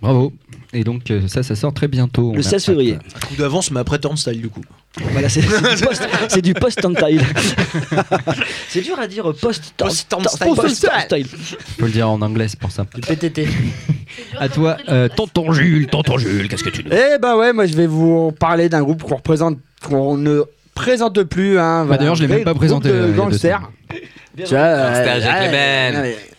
[0.00, 0.32] Bravo.
[0.72, 2.30] Et donc euh, ça, ça sort très bientôt.
[2.30, 2.64] On Le a 16 hâte.
[2.66, 2.94] février.
[2.94, 4.60] Un coup d'avance, mais après Turnstile du coup.
[5.12, 7.22] Voilà, c'est du post- post-Turnstile.
[8.68, 10.54] c'est dur à dire post Post-Turnstile.
[10.54, 11.26] Post-Turnstile.
[11.78, 12.86] Faut le dire en anglais, c'est pour ça.
[12.94, 13.48] Du PTT.
[14.38, 17.66] À toi, euh, tonton Jules, tonton Jules, qu'est-ce que tu nous Eh ben ouais, moi
[17.66, 20.42] je vais vous parler d'un groupe qu'on représente, qu'on ne
[20.74, 21.58] présente plus.
[21.58, 23.12] Hein, voilà, d'ailleurs, je l'ai un vrai même pas présenté, de euh,
[24.44, 25.04] Tu vois, euh,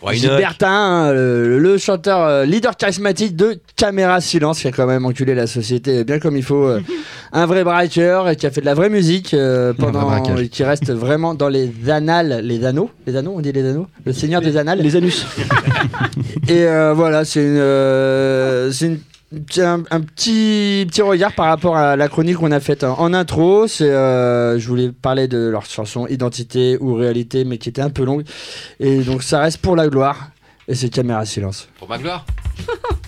[0.02, 0.66] not?
[0.66, 5.34] Hein, le, le chanteur euh, leader charismatique de Caméra Silence, qui a quand même enculé
[5.34, 6.64] la société bien comme il faut.
[6.64, 6.80] euh,
[7.32, 10.40] un vrai braqueur et qui a fait de la vraie musique euh, pendant, braquage.
[10.40, 13.86] et qui reste vraiment dans les annales, les anneaux, les anneaux, on dit les anneaux,
[14.04, 14.80] le seigneur des annales.
[14.80, 15.26] Les anus.
[16.48, 19.09] Et euh, voilà, c'est une, euh, c'est une c'est
[19.58, 23.14] un, un petit, petit regard par rapport à la chronique qu'on a faite en, en
[23.14, 23.66] intro.
[23.68, 27.90] C'est, euh, je voulais parler de leur chanson Identité ou Réalité, mais qui était un
[27.90, 28.24] peu longue.
[28.80, 30.30] Et donc ça reste pour la gloire.
[30.68, 31.68] Et c'est Caméra Silence.
[31.78, 32.24] Pour ma gloire?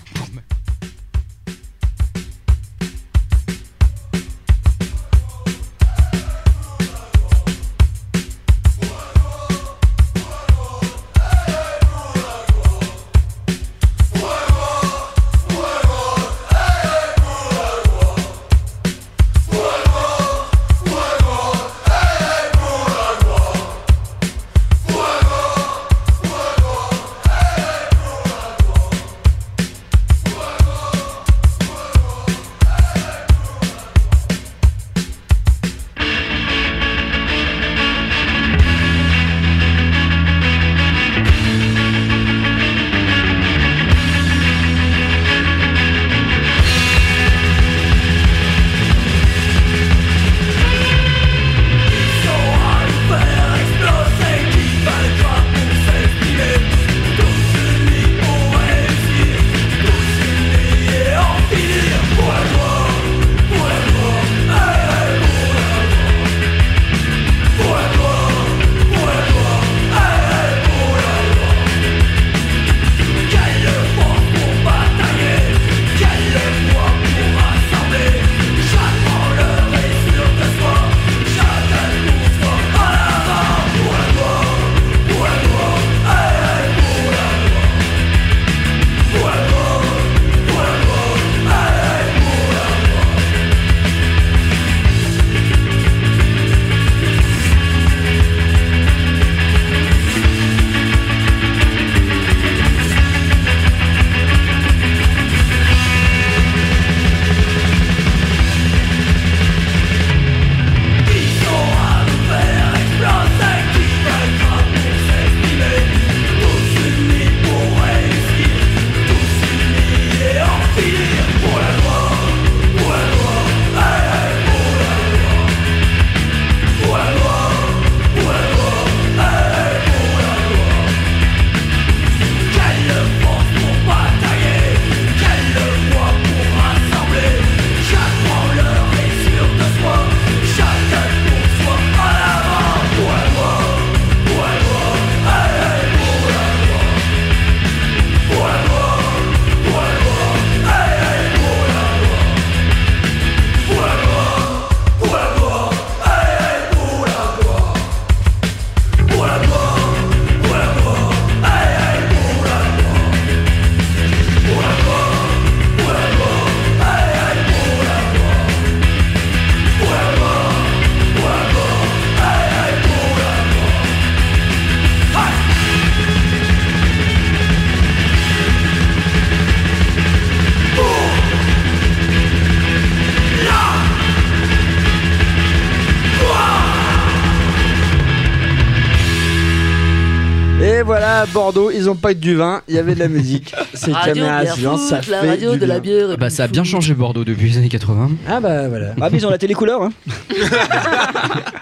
[191.33, 193.53] Bordeaux, ils ont pas que du vin, il y avait de la musique.
[193.73, 196.11] C'est Radio Caméra Silence, ça la fait radio du de la bière.
[196.11, 198.11] et Bah, ça a bien changé Bordeaux depuis les années 80.
[198.29, 198.93] Ah bah voilà.
[199.01, 199.81] Ah, mais ils ont la télécouleur.
[199.83, 199.91] Hein.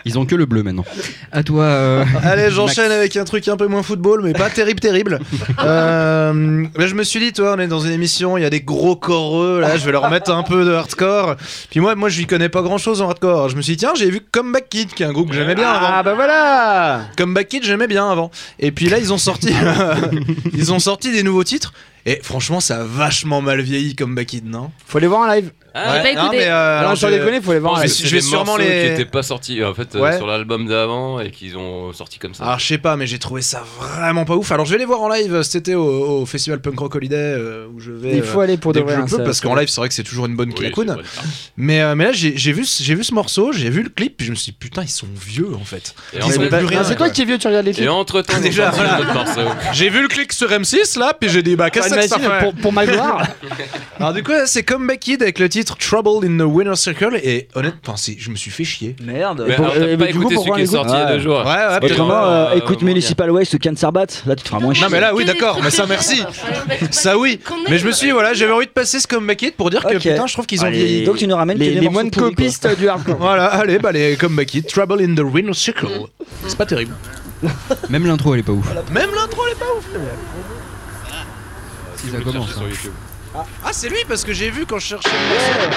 [0.03, 0.84] Ils ont que le bleu maintenant.
[1.32, 1.63] À toi.
[1.65, 5.19] euh, Allez, j'enchaîne avec un truc un peu moins football, mais pas terrible, terrible.
[5.63, 8.61] Euh, je me suis dit, toi, on est dans une émission, il y a des
[8.61, 11.36] gros coreux, là, je vais leur mettre un peu de hardcore.
[11.69, 13.49] Puis moi, moi, je lui connais pas grand chose en hardcore.
[13.49, 15.53] Je me suis dit, tiens, j'ai vu Comeback Kid, qui est un groupe que j'aimais
[15.55, 15.88] bien avant.
[15.89, 18.32] Ah bah voilà Comeback Kid, j'aimais bien avant.
[18.59, 19.53] Et puis là, ils ont sorti,
[20.53, 21.74] ils ont sorti des nouveaux titres.
[22.05, 24.72] Et franchement, ça a vachement mal vieilli, Comeback Kid, non?
[24.86, 25.51] Faut les voir en live.
[25.74, 27.91] Ah, J'ai pas non, mais euh, sans je- déconner, faut les voir je live.
[28.03, 30.17] vais- je sûrement les- qui n'étaient pas sortis en fait euh, Ouais.
[30.17, 32.43] sur l'album d'avant et qu'ils ont sorti comme ça.
[32.43, 34.51] Alors je sais pas, mais j'ai trouvé ça vraiment pas ouf.
[34.51, 36.95] Alors je vais les voir en live euh, cet été au, au festival Punk Rock
[36.95, 38.17] Holiday euh, où je vais.
[38.17, 38.95] Il faut euh, aller pour de vrai.
[38.95, 40.72] je hein, peux, ça- parce qu'en live c'est vrai que c'est toujours une bonne Oui,
[40.76, 40.95] vrai.
[41.55, 44.17] Mais, euh, mais là j'ai vu, ce- j'ai vu ce morceau, j'ai vu le clip,
[44.17, 45.95] puis je me suis dit putain ils sont vieux en fait.
[46.13, 46.17] Et.
[46.22, 47.89] Ah, c'est toi qui es vieux, tu regardes les Et clips.
[47.89, 49.26] entre temps, Déjà, déjà.
[49.72, 52.17] J'ai vu le clip sur M6 là, puis j'ai dit bah qu'est-ce que ça
[52.61, 53.26] pour, ma gloire.
[53.99, 57.47] Alors du coup c'est Comeback Kid avec le titre Trouble in the Winner Circle et
[57.55, 58.95] honnêtement je me suis fait chier.
[59.03, 59.45] Merde.
[59.47, 60.97] Mais Pour- alors, euh, pas du coup, écouté celui qui est voir les sorti il
[60.97, 61.39] y a deux jours.
[61.45, 61.86] Ouais ouais.
[61.91, 64.05] Autrement, euh, euh, écoute Municipal Waste, Can Sarbat.
[64.26, 64.84] Là, tu te feras moins chier.
[64.86, 66.22] Non mais là oui d'accord, mais ça merci.
[66.91, 67.39] Ça oui.
[67.70, 69.84] Mais je me suis dit, voilà, j'avais envie de passer ce Comeback Kid pour dire
[69.84, 71.03] que putain je trouve qu'ils ont vieilli.
[71.03, 72.30] Donc tu nous ramènes Les, pourris, quoi.
[72.30, 73.18] copistes du hardcore.
[73.18, 75.88] Voilà, allez, bah les Comeback Kid, Trouble in the Winner Circle.
[76.47, 76.93] C'est pas terrible.
[77.89, 78.68] Même l'intro, elle est pas ouf.
[78.91, 79.86] Même l'intro, elle est pas ouf.
[81.97, 82.49] Si ça commence.
[83.34, 85.10] Ah, c'est lui parce que j'ai vu quand je cherchais.
[85.10, 85.70] le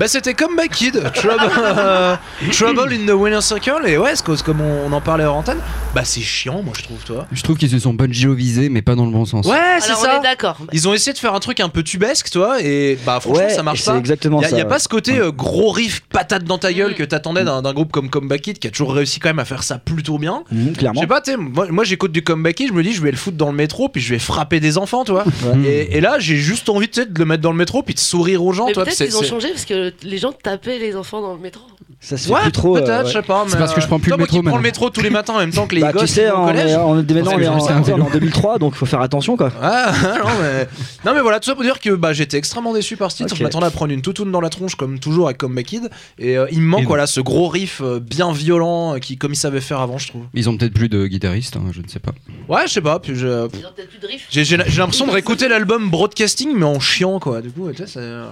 [0.00, 2.16] Bah c'était comme My Kid, Trouble, euh,
[2.52, 5.58] Trouble in the Winner Circle, et ouais, cause- comme on, on en parlait hors antenne,
[5.94, 7.26] bah c'est chiant moi je trouve toi.
[7.30, 7.94] Je trouve qu'ils se sont
[8.34, 9.46] visés mais pas dans le bon sens.
[9.46, 10.16] Ouais, c'est Alors on ça.
[10.18, 10.56] est d'accord.
[10.72, 13.50] Ils ont essayé de faire un truc un peu tubesque, toi, et bah franchement Ouais,
[13.50, 13.98] ça marche c'est pas.
[13.98, 14.68] exactement y a, ça, y a ouais.
[14.70, 16.94] pas ce côté euh, gros riff patate dans ta gueule Mm.
[16.94, 19.44] que t'attendais d'un d'un groupe comme Comeback Kid qui a toujours réussi quand même à
[19.44, 20.44] faire ça plutôt bien.
[20.50, 21.00] Mhm, Je clairement.
[21.02, 23.36] sais pas, moi, moi j'écoute du Comeback Kid, je me dis je vais le foutre
[23.36, 25.24] dans le métro puis je vais frapper des enfants, toi.
[25.44, 25.68] Ouais.
[25.68, 27.92] Et, et là j'ai juste envie tu sais, de le mettre dans le métro puis
[27.94, 28.84] de sourire aux gens, Mais toi.
[28.84, 31.40] peut-être c'est- qu'ils ont c'est- changé parce que les gens tapaient les enfants dans le
[31.40, 31.62] métro.
[32.02, 32.76] Ça se fait Ouais, plus trop.
[32.76, 33.06] euh, peut-être, ouais.
[33.08, 33.44] je sais pas.
[33.46, 35.10] C'est parce que je prends plus le moi métro qui prends le métro tous les
[35.10, 36.70] matins en même temps que les Bah, gosses tu sais, on collège.
[36.70, 38.04] est, on est- maintenant, on est en, sais un on est vélo.
[38.04, 39.50] en 2003, donc faut faire attention quoi.
[39.60, 40.66] Ah non mais
[41.04, 43.32] non mais voilà tout ça pour dire que bah j'étais extrêmement déçu par ce titre.
[43.32, 43.38] Ok.
[43.38, 46.38] Je m'attendais à prendre une toutoune dans la tronche comme toujours avec Comeback Kid et
[46.38, 49.32] euh, il me manque Et- voilà ce gros riff euh, bien violent euh, qui comme
[49.32, 50.22] il savait faire avant je trouve.
[50.32, 52.12] Ils ont peut-être plus de guitaristes, hein, je ne sais pas.
[52.48, 54.26] Ouais je sais pas puis je- Ils ont peut-être plus de riff.
[54.30, 57.42] j'ai l'impression de réécouter l'album Broadcasting mais en chiant quoi.
[57.42, 58.24] Du coup tu sais c'est euh,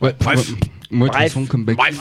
[0.00, 0.52] Ouais, Bref.
[0.92, 1.76] Moi, de toute façon, comme back.
[1.76, 2.00] bref.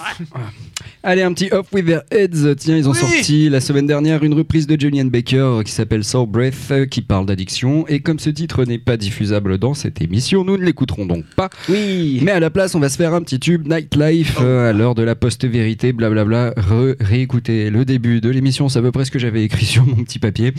[1.04, 2.56] Allez, un petit Off With Their Heads.
[2.58, 2.98] Tiens, ils ont Oui.
[2.98, 7.02] sorti la semaine dernière une reprise de Julian Baker qui s'appelle Soul Breath, euh, qui
[7.02, 7.86] parle d'addiction.
[7.88, 11.50] Et comme ce titre n'est pas diffusable dans cette émission, nous ne l'écouterons donc pas.
[11.70, 12.20] Oui.
[12.24, 14.96] Mais à la place, on va se faire un petit tube Nightlife euh, à l'heure
[14.96, 16.56] de la post-vérité, blablabla.
[17.00, 20.04] Réécouter le début de l'émission, c'est à peu près ce que j'avais écrit sur mon
[20.04, 20.54] petit papier.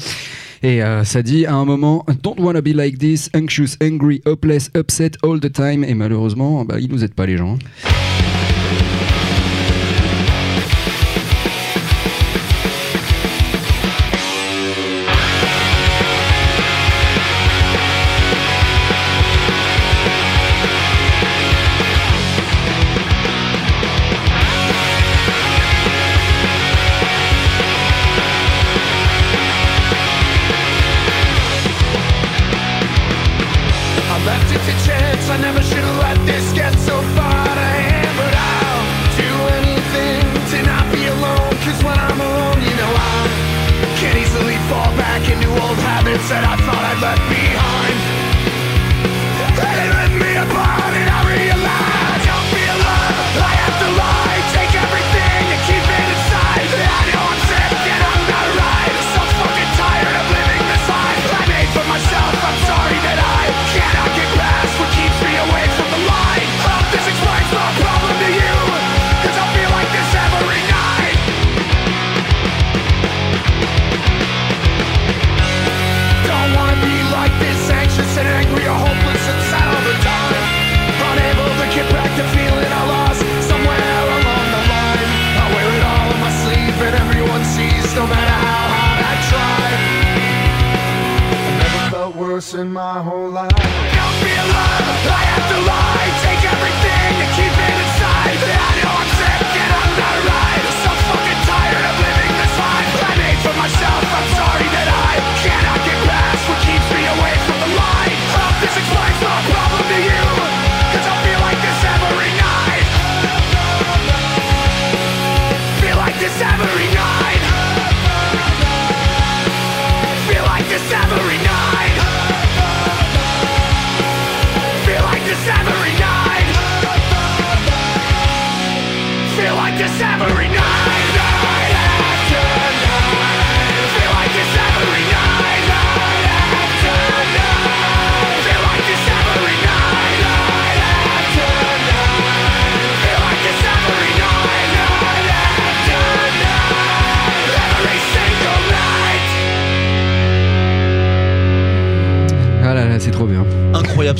[0.62, 4.70] Et euh, ça dit à un moment Don't wanna be like this, anxious, angry, hopeless,
[4.76, 5.84] upset all the time.
[5.84, 7.58] Et malheureusement, bah, ils nous aident pas les gens.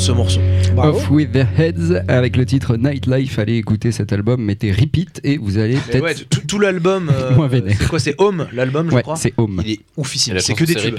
[0.01, 0.41] Ce morceau.
[0.79, 3.39] Off with their heads avec le titre Nightlife.
[3.39, 6.03] Allez écouter cet album, mettez repeat et vous allez peut-être.
[6.03, 7.11] ouais, tout, tout l'album.
[7.15, 9.17] euh, c'est quoi C'est Home, l'album, je Ouais, crois.
[9.17, 9.61] c'est Home.
[9.65, 10.39] Il est oufissime.
[10.41, 10.99] C'est que des tubes.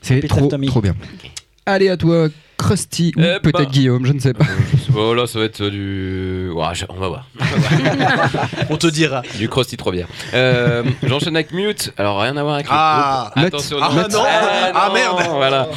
[0.00, 0.94] C'est trop, trop bien.
[1.66, 2.26] Allez à toi,
[2.58, 4.44] Krusty ou Eh peut-être ben- Guillaume, je ne sais pas.
[4.96, 6.50] Oh là, ça va être du.
[6.52, 7.28] Ouah, je- On va voir.
[8.70, 9.22] On te dira.
[9.38, 10.06] Du Krusty trop bien.
[10.34, 11.92] Euh, J'enchaîne avec Mute.
[11.96, 13.30] Alors, rien à voir avec Ah.
[13.36, 13.42] le.
[13.46, 14.08] Attention, Ah, non.
[14.18, 14.24] non.
[14.74, 15.22] Ah, merde.
[15.30, 15.68] Voilà.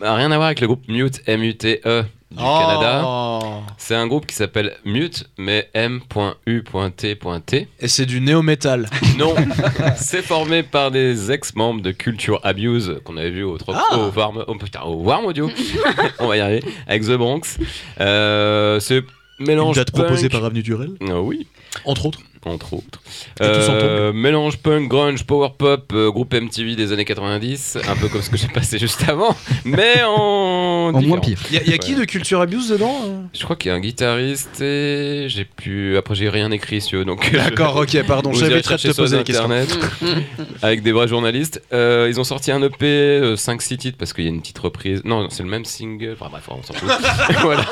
[0.00, 2.58] Bah, Rien à voir avec le groupe Mute, M-U-T-E du Oh.
[2.60, 3.40] Canada.
[3.78, 7.68] C'est un groupe qui s'appelle Mute, mais M.U.T.T.
[7.80, 8.88] Et c'est du néo-metal.
[9.18, 9.34] Non,
[9.96, 13.96] c'est formé par des ex-membres de Culture Abuse qu'on avait vu au, Tro- Ah.
[13.98, 15.50] au, Warm, oh, putain, au Warm Audio.
[16.20, 16.62] On va y arriver.
[16.86, 17.58] Avec The Bronx.
[18.00, 19.02] Euh, c'est
[19.40, 19.76] mélange.
[19.76, 20.90] Une date punk- proposée par Avenue Durel.
[21.08, 21.46] Ah oui,
[21.84, 22.20] Entre autres.
[22.44, 23.00] Entre autres.
[23.40, 28.22] Euh, mélange punk, grunge, power pop, euh, groupe MTV des années 90, un peu comme
[28.22, 30.92] ce que j'ai passé juste avant, mais en.
[30.94, 31.38] En moins pire.
[31.50, 32.00] Il y a, y a qui Ouais.
[32.00, 35.96] de Culture Abuse dedans euh Je crois qu'il y a un guitariste et j'ai pu.
[35.96, 37.32] Après, j'ai rien écrit sur eux, donc.
[37.32, 39.44] D'accord, ok, pardon, j'avais très de te sur poser la question.
[39.44, 39.78] Internet
[40.62, 41.62] avec des vrais journalistes.
[41.72, 45.02] Euh, ils ont sorti un EP, 5-6 titres, parce qu'il y a une petite reprise.
[45.04, 46.16] Non, c'est le même single.
[46.18, 46.88] Enfin bref, on s'en fout.
[47.42, 47.64] voilà.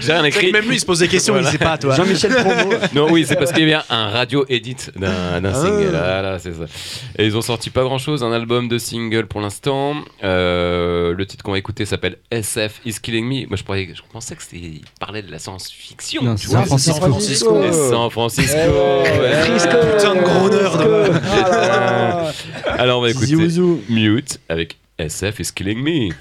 [0.00, 0.52] J'ai rien écrit.
[0.52, 1.48] Même lui, il se pose des questions, Voilà.
[1.48, 1.94] il sait pas, toi.
[1.94, 2.74] Jean-Michel Promo.
[2.94, 5.54] Non, oui, c'est parce qu'il y a un radio edit d'un Ah.
[5.54, 5.90] single.
[5.90, 6.64] Voilà, c'est ça.
[7.18, 9.94] Et ils ont sorti pas grand chose, un album de single pour l'instant.
[10.22, 13.46] Euh, le titre qu'on va écouter s'appelle SF is Killing Me.
[13.48, 16.22] Moi, je, pensais que c'était il parlait de la science-fiction.
[16.22, 16.60] Non, tu c'est vois.
[16.60, 17.08] San Francisco.
[17.08, 17.62] Francisco.
[17.62, 18.56] Et San Francisco.
[18.56, 19.42] Eh, ouais.
[19.42, 19.76] Frisco.
[19.96, 21.20] Putain de gros nerd.
[21.24, 22.30] Ah.
[22.78, 23.36] Alors, on va écouter.
[23.88, 26.14] Mute avec SF is Killing Me.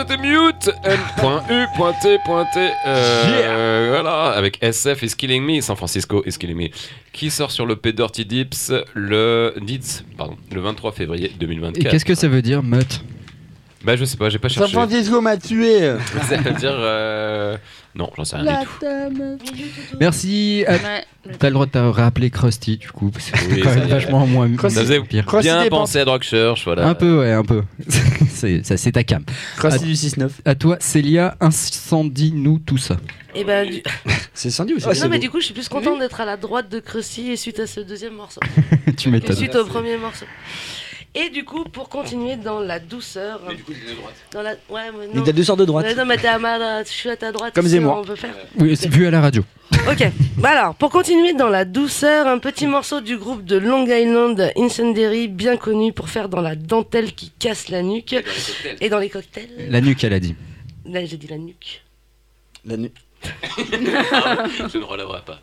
[0.00, 2.18] C'était Mute N.U.T.T.
[2.86, 6.68] Euh, Voilà, avec SF is Killing Me, San Francisco is Killing Me,
[7.12, 9.54] qui sort sur le P Dirty Dips le,
[10.16, 11.90] pardon, le 23 février Et 2024.
[11.90, 13.02] qu'est-ce que ça veut dire, Mutt?
[13.82, 14.72] Bah, je sais pas, j'ai pas San cherché.
[14.74, 15.94] Francisco m'a tué.
[16.28, 16.74] Ça veut dire.
[16.74, 17.56] euh,
[17.94, 18.86] Non, j'en sais rien du tout.
[19.98, 20.64] Merci.
[20.66, 21.04] à- Ouais.
[21.38, 24.26] T'as le droit de te rappeler Krusty, du coup, parce que Oui, quand même vachement
[24.26, 25.24] moins Krusty- Ça faisait pire.
[25.40, 26.86] Bien penser à Drug Church, voilà.
[26.88, 27.62] Un peu, ouais, un peu.
[28.30, 29.22] c'est ça, c'est ta cam.
[29.58, 30.30] Crossy du 6-9.
[30.44, 32.96] À toi, Célia, incendie-nous tout ça.
[33.34, 33.82] Et ben, du-
[34.34, 36.24] C'est Sandy ou Ah, c'est non, mais du coup, je suis plus content d'être à
[36.24, 38.40] la droite de Cressy et suite à ce deuxième morceau.
[38.96, 39.36] tu m'étonnes.
[39.36, 40.24] suite au premier morceau.
[41.14, 43.40] Et du coup, pour continuer dans la douceur.
[44.32, 44.52] Dans la...
[44.68, 45.24] Ouais, mais Il non.
[45.24, 45.84] y a deux sortes de droite.
[45.86, 47.52] Ouais, non, mais t'es à ma droite, je suis à ta droite.
[47.52, 47.96] Comme sinon Zemmour.
[47.98, 48.34] On peut faire.
[48.58, 49.44] Oui, c'est vu à la radio.
[49.88, 50.04] Ok,
[50.36, 54.52] bah alors, pour continuer dans la douceur, un petit morceau du groupe de Long Island
[54.56, 58.14] Incendiary, bien connu pour faire dans la dentelle qui casse la nuque.
[58.80, 59.48] Et dans les cocktails.
[59.70, 60.34] La nuque, elle a dit.
[60.84, 61.82] Là, j'ai dit la nuque.
[62.66, 62.92] La nuit.
[63.56, 65.40] Je ne relèverai pas.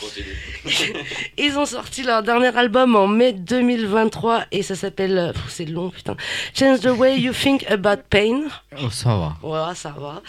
[0.00, 0.26] Continue.
[1.38, 5.18] Ils ont sorti leur dernier album en mai 2023 et ça s'appelle.
[5.18, 6.16] euh, C'est long, putain.
[6.54, 8.44] Change the way you think about pain.
[8.82, 9.32] Oh, ça va.
[9.42, 10.22] Voilà, ça va.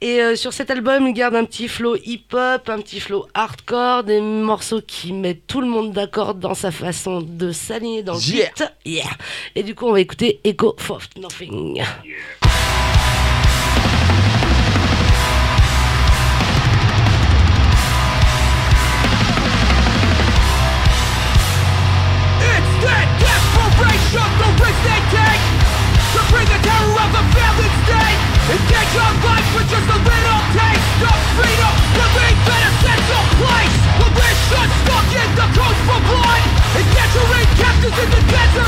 [0.00, 4.04] Et euh, sur cet album, ils gardent un petit flow hip-hop, un petit flow hardcore,
[4.04, 8.20] des morceaux qui mettent tout le monde d'accord dans sa façon de s'aligner dans le
[8.20, 8.46] Yeah.
[8.56, 8.72] beat.
[8.84, 9.04] Yeah.
[9.54, 11.78] Et du coup, on va écouter Echo of Nothing.
[11.78, 12.57] It's
[28.88, 31.74] Your life just a little taste of freedom.
[31.92, 32.72] Believe in a
[33.20, 35.46] of place Militia stuck in the
[37.84, 38.67] in the desert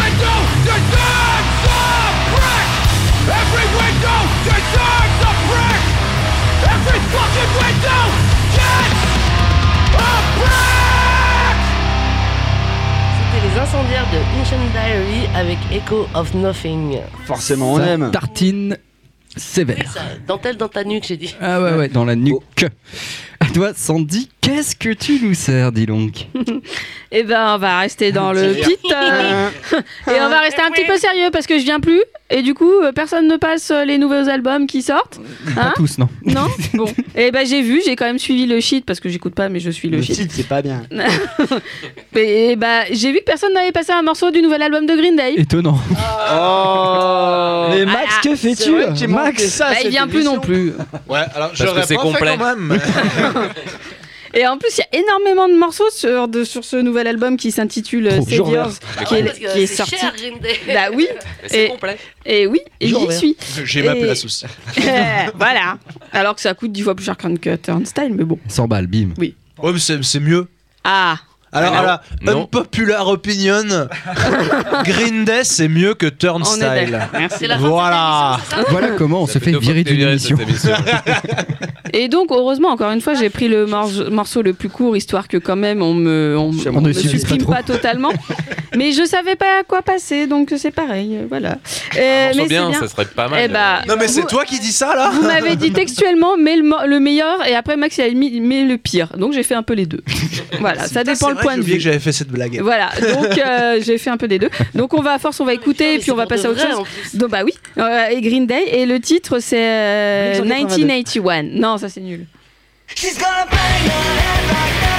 [0.00, 1.84] window deserves a
[2.32, 2.68] brick
[3.40, 5.82] Every window deserves a brick
[6.74, 8.04] Every fucking window
[8.56, 9.00] gets
[10.00, 11.60] a brick
[13.18, 16.98] C'était les incendiaires de Ancient Diary avec Echo of Nothing.
[17.26, 18.10] Forcément, on Ça aime.
[18.10, 18.76] Tartine
[19.36, 19.90] sévère.
[19.92, 21.36] Ça, dentelle dans ta nuque, j'ai dit.
[21.40, 22.42] Ah ouais, ouais, dans la nuque.
[23.42, 26.26] À toi, Sandy, qu'est-ce que tu nous sers, dis donc
[27.12, 28.78] Eh ben, on va rester dans le pit.
[28.92, 29.48] euh,
[30.06, 32.02] et on va rester un petit peu sérieux parce que je viens plus.
[32.32, 35.18] Et du coup, euh, personne ne passe euh, les nouveaux albums qui sortent.
[35.56, 36.08] Pas Hein tous, non.
[36.24, 36.84] Non Bon.
[37.16, 39.58] Et ben, j'ai vu, j'ai quand même suivi le shit parce que j'écoute pas, mais
[39.58, 40.16] je suis le, Le shit.
[40.16, 40.82] titre, c'est pas bien.
[42.14, 45.16] Et bah, j'ai vu que personne n'avait passé un morceau du nouvel album de Green
[45.16, 45.34] Day.
[45.38, 45.78] Étonnant.
[46.32, 50.72] Oh Mais Max, que fais-tu Max Bah, il vient plus non plus.
[51.08, 52.36] Ouais, alors que j'aurais c'est pas complet.
[52.38, 52.49] quand
[54.32, 57.36] Et en plus, il y a énormément de morceaux sur, de, sur ce nouvel album
[57.36, 58.20] qui s'intitule euh.
[58.22, 58.70] Saviors,
[59.08, 59.96] qui Ouais, est, qui est sorti.
[59.96, 60.12] cher.
[60.68, 61.08] Bah oui,
[61.48, 61.98] c'est Et- complet.
[62.24, 63.36] et oui, et j'y suis.
[63.64, 64.46] J'ai ma place aussi.
[65.34, 65.78] voilà.
[66.12, 68.38] Alors que ça coûte 10 fois plus cher qu'un Turnstile, mais bon.
[68.46, 69.14] 100 balles, bim.
[69.18, 69.34] Ouais,
[69.72, 70.46] mais c'est c'est mieux.
[70.84, 71.16] Ah,
[71.52, 72.42] Alors, Ah non.
[72.42, 73.64] unpopular opinion,
[74.84, 76.98] Green Day c'est mieux que Turnstile.
[77.58, 78.38] Voilà.
[78.68, 80.36] Voilà comment on se Ça fait deux fois virer d'une émission.
[81.92, 85.26] Et donc, heureusement, encore une fois, j'ai pris le morceau, morceau le plus court, histoire
[85.26, 88.12] que quand même on me, on, C'est on On ne me pas supprime pas totalement.
[88.76, 91.16] mais je savais pas à quoi passer, donc c'est pareil.
[91.16, 91.58] euh, Voilà.
[91.96, 92.78] Euh, mais c'est bien, bien.
[92.78, 93.40] ça serait pas mal.
[93.44, 96.56] Eh bah, Non mais c'est toi qui dis ça là Vous m'avez dit textuellement, mais
[96.56, 99.08] le, meilleur, et après Max il a mis mais le pire.
[99.16, 100.02] Donc j'ai fait un peu les deux.
[100.60, 101.74] Voilà, ça dépend le point de vue.
[101.74, 102.60] que j'avais fait cette blague.
[102.60, 104.50] Voilà, donc euh, j'ai fait un peu des deux.
[104.74, 106.60] Donc on va à force, on va écouter et puis on va passer à autre
[106.60, 106.84] chose.
[107.14, 110.86] Donc bah oui, euh, et Green Day et le titre c'est euh, 1982.
[110.86, 111.42] 1981.
[111.60, 112.26] Non, ça c'est nul.
[112.94, 114.89] She's gonna bang her head like 1981.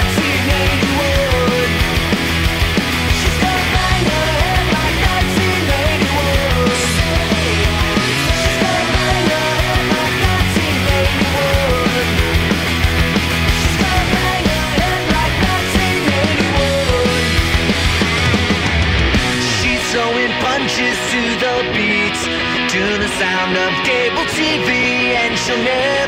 [25.63, 26.00] yeah.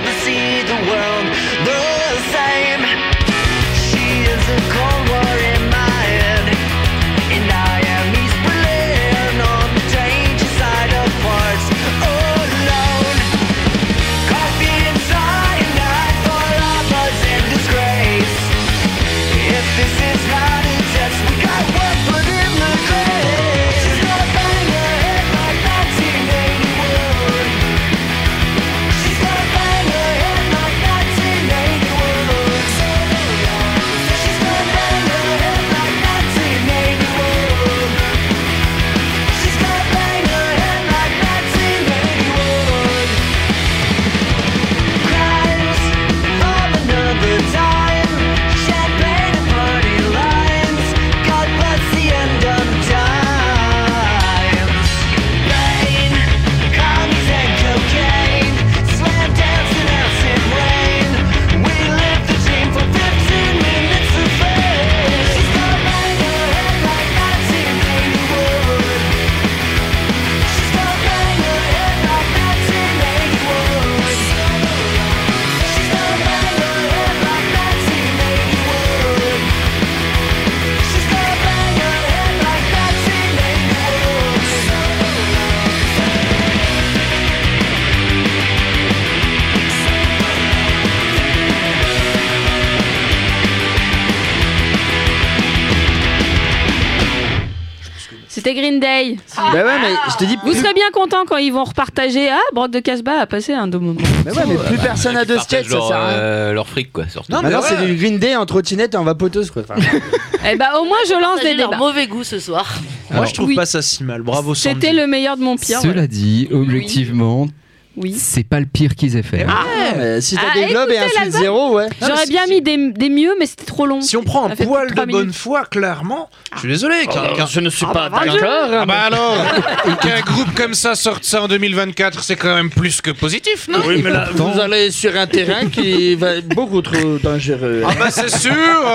[98.84, 99.17] Day.
[99.38, 102.29] Bah ouais, mais je te dis, Vous plus, serez bien content quand ils vont repartager.
[102.29, 103.99] Ah, Brock de Casbah a passé un bon moment.
[104.25, 106.17] mais ouais, mais plus personne a de skate, Partagent ça leur, sert à rien.
[106.17, 107.31] euh, leur fric, quoi, surtout.
[107.31, 107.86] Non, mais Maintenant, c'est ouais.
[107.86, 109.61] du Green Day en trottinette et en vapoteuse, quoi.
[109.67, 109.75] Enfin,
[110.51, 111.77] Eh bah au moins je lance des débats.
[111.77, 112.69] mauvais goût ce soir.
[113.11, 113.55] Moi je trouve Oui.
[113.55, 114.21] pas ça si mal.
[114.23, 114.75] Bravo Sandy.
[114.75, 115.79] C'était le meilleur de mon pire.
[115.79, 117.47] Cela dit, objectivement,
[117.95, 118.15] Oui.
[118.17, 119.45] c'est pas le pire qu'ils aient fait.
[119.47, 119.63] Ah,
[119.97, 121.87] mais si t'as Ah, des globes et un suite zéro, ouais.
[122.01, 124.01] J'aurais bien si- mis des, des mieux, mais c'était trop long.
[124.01, 127.05] Si on prend un poil de bonne foi, clairement, je suis désolé.
[127.05, 128.69] qu'un- qu'un- je ne suis pas d'accord.
[128.71, 129.35] Ah bah alors,
[130.01, 133.79] qu'un groupe comme ça sorte ça en 2024, c'est quand même plus que positif, non?
[133.85, 137.83] Oui, mais là, pourtant- vous allez sur un terrain qui va être beaucoup trop dangereux.
[137.87, 138.53] Ah bah c'est sûr,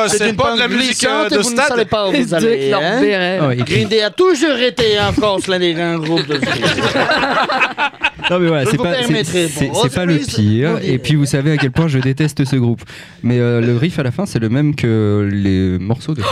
[0.08, 1.84] c'est une pas de la musique euh, de vous ne savez stade.
[1.88, 2.72] pas où vous allez.
[2.72, 3.40] hein.
[3.42, 6.40] Oh, Green Day a toujours été en France l'un des grands groupes de
[8.30, 10.78] Non mais voilà, c'est pas, c'est- c'est pas le pire.
[10.82, 12.82] Et puis vous savez à quel point je déteste ce groupe.
[13.22, 16.22] Mais euh, le riff à la fin, c'est le même que les morceaux de.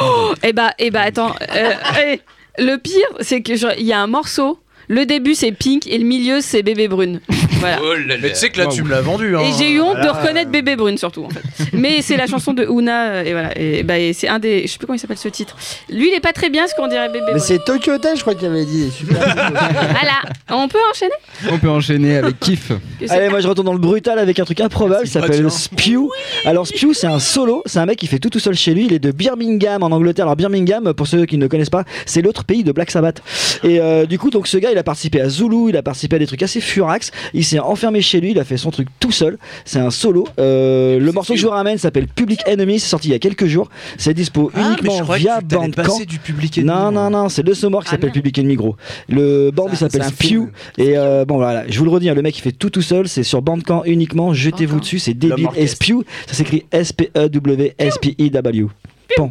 [0.42, 1.34] Eh bah, eh bah attends.
[1.54, 1.70] euh,
[2.06, 2.20] eh,
[2.62, 4.58] le pire, c'est que il y a un morceau.
[4.88, 7.20] Le début c'est Pink et le milieu c'est Bébé Brune.
[7.58, 7.78] Voilà.
[7.82, 8.14] Oh là là.
[8.20, 9.34] Mais tu sais que là, tu me l'as vendu.
[9.34, 9.40] Hein.
[9.40, 11.40] Et j'ai eu honte de reconnaître Bébé Brune surtout en fait.
[11.72, 13.58] Mais c'est la chanson de Ouna euh, et voilà.
[13.58, 15.56] Et, bah, et c'est un des, je sais plus comment il s'appelle ce titre.
[15.88, 17.42] Lui il est pas très bien ce qu'on dirait Bébé Mais Brune.
[17.42, 18.90] c'est Tokyo Hotel, je crois qu'il avait dit.
[18.90, 19.16] Super.
[19.26, 20.20] Voilà.
[20.50, 21.14] On peut enchaîner?
[21.50, 22.72] On peut enchaîner avec Kiff.
[23.08, 26.10] Allez, moi je retourne dans le brutal avec un truc improbable, ça s'appelle Spew.
[26.44, 28.84] Alors Spew, c'est un solo, c'est un mec qui fait tout tout seul chez lui,
[28.84, 30.26] il est de Birmingham en Angleterre.
[30.26, 33.22] Alors Birmingham, pour ceux qui ne connaissent pas, c'est l'autre pays de Black Sabbath.
[33.64, 36.16] Et euh, du coup, donc ce gars, il a participé à Zulu, il a participé
[36.16, 38.88] à des trucs assez furax, il s'est enfermé chez lui, il a fait son truc
[39.00, 40.28] tout seul, c'est un solo.
[40.38, 43.18] Euh, le morceau que je vous ramène s'appelle Public Enemy, c'est sorti il y a
[43.18, 45.98] quelques jours, c'est dispo Ah, mais je uniquement via que t'allais Bandcamp.
[46.06, 48.12] du public Non, non, non, c'est le Somor qui Ah, s'appelle.
[48.12, 48.76] Public Enemy gros.
[49.08, 50.50] Le band il s'appelle film.
[50.78, 52.82] Et euh, bon voilà, je vous le redis, hein, le mec il fait tout tout
[52.82, 55.48] seul, c'est sur Bandcamp uniquement, jetez-vous dessus, c'est débile.
[55.66, 58.66] Spew, ça s'écrit E S-P-E-W-S-P-I-W.
[59.18, 59.30] Bon.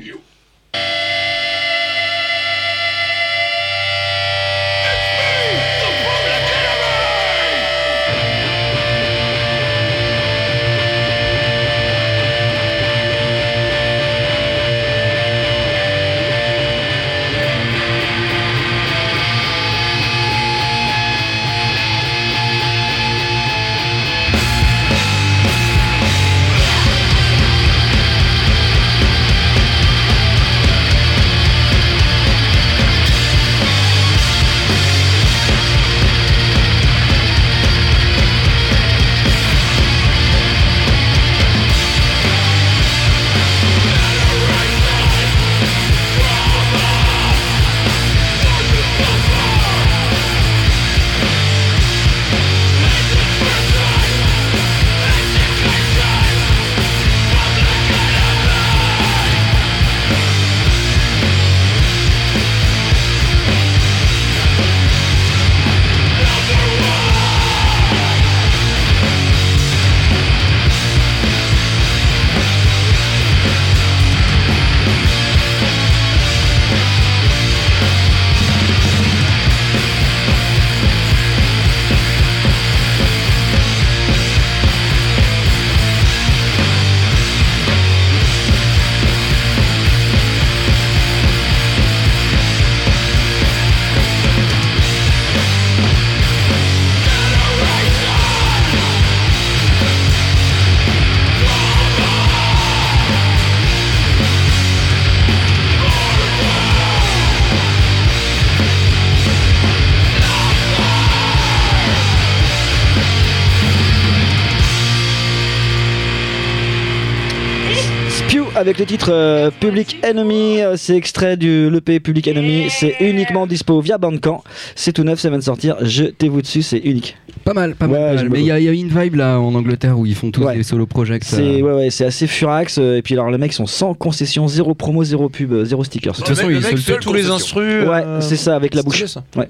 [118.65, 123.47] Avec le titre euh, Public Enemy, euh, c'est extrait du l'EP Public Enemy, c'est uniquement
[123.47, 124.43] dispo via Bandcamp,
[124.75, 127.17] c'est tout neuf, ça vient de sortir, jetez-vous dessus, c'est unique.
[127.43, 128.15] Pas mal, pas mal.
[128.15, 130.15] Pas Mais il y, a- il y a une vibe là en Angleterre où ils
[130.15, 130.55] font tous Ouais.
[130.57, 131.23] des solo projects.
[131.25, 133.93] C'est euh, ouais, ouais, c'est assez furax, euh, et puis alors les mecs sont sans
[133.93, 136.13] concession, zéro promo, zéro pub, euh, zéro stickers.
[136.13, 137.87] De toute façon, ils se tous les instrus.
[137.87, 139.05] Ouais, euh, c'est ça, avec la bouche.
[139.05, 139.23] ça.
[139.35, 139.47] Ouais.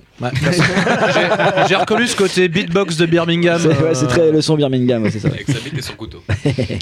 [1.70, 3.60] J'ai- reconnu ce côté beatbox de Birmingham.
[3.94, 5.28] C'est très le son Birmingham, c'est ça.
[5.30, 6.22] Avec sa bite et son couteau.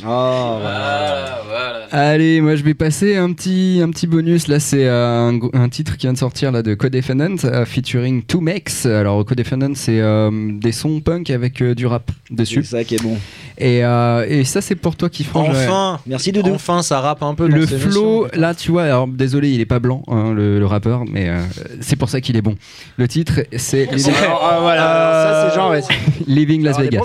[0.06, 1.88] Oh, voilà.
[1.92, 4.33] Allez, moi je vais passer un petit, un petit bonus.
[4.48, 8.42] Là, c'est euh, un, titre qui vient de sortir là, de Codefendant euh, featuring Two
[8.42, 8.86] Mex.
[8.86, 10.30] Alors, Codefendant, c'est euh,
[10.60, 12.64] des sons punk avec euh, du rap c'est dessus.
[12.64, 13.18] ça qui est bon.
[13.58, 15.50] Et, euh, et ça, c'est pour toi qui frange.
[15.50, 16.52] Enfin, Merci Doudou.
[16.54, 17.48] enfin, ça rappe un peu.
[17.48, 20.66] dans Le flow, là, tu vois, alors désolé, il est pas blanc, hein, le, le
[20.66, 21.38] rappeur, mais euh,
[21.80, 22.56] c'est pour ça qu'il est bon.
[22.98, 25.82] Le titre, c'est Living, Ah, voilà, ça c'est genre, ouais.
[25.84, 25.94] c'est-
[26.28, 27.02] Living Las Vegas.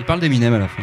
[0.00, 0.82] Il parle d'Eminem à la fin.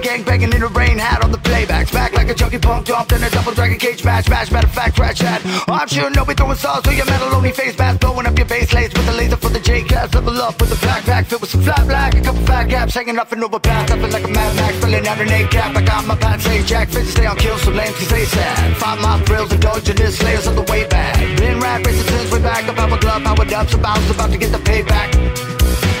[0.00, 1.92] Gang banging in the rain hat on the playbacks.
[1.92, 4.28] Back like a junkie punk jumped in a double dragon cage match.
[4.28, 5.40] Match, matter of fact, scratch that.
[5.68, 8.00] Oh, I'm sure nobody throwing sauce to your metal only face mask.
[8.00, 10.12] Blowing up your base lace with the laser for the J class.
[10.14, 12.14] Level up with the backpack filled with some flat black.
[12.14, 13.90] A couple fat gaps hanging off an overpass.
[13.90, 15.76] I feel like a Mad Max filling out an A cap.
[15.76, 16.88] I got my pants say jack.
[16.88, 18.76] Fitz stay on kill so lame cause they sad.
[18.76, 21.16] Find my thrills, indulging this slayers on the way back.
[21.38, 22.66] Been rap racing since way back.
[22.68, 23.68] Up our glove, powered up.
[23.68, 25.10] So about to get the payback.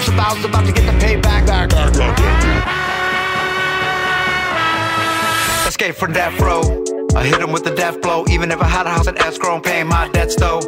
[0.04, 1.22] So about to get the payback.
[1.22, 2.89] Back, back, back, back.
[5.80, 6.60] Escape from death row.
[7.16, 8.26] I hit him with the death blow.
[8.28, 10.60] Even if I had a house in escrow, I'm paying my debts though.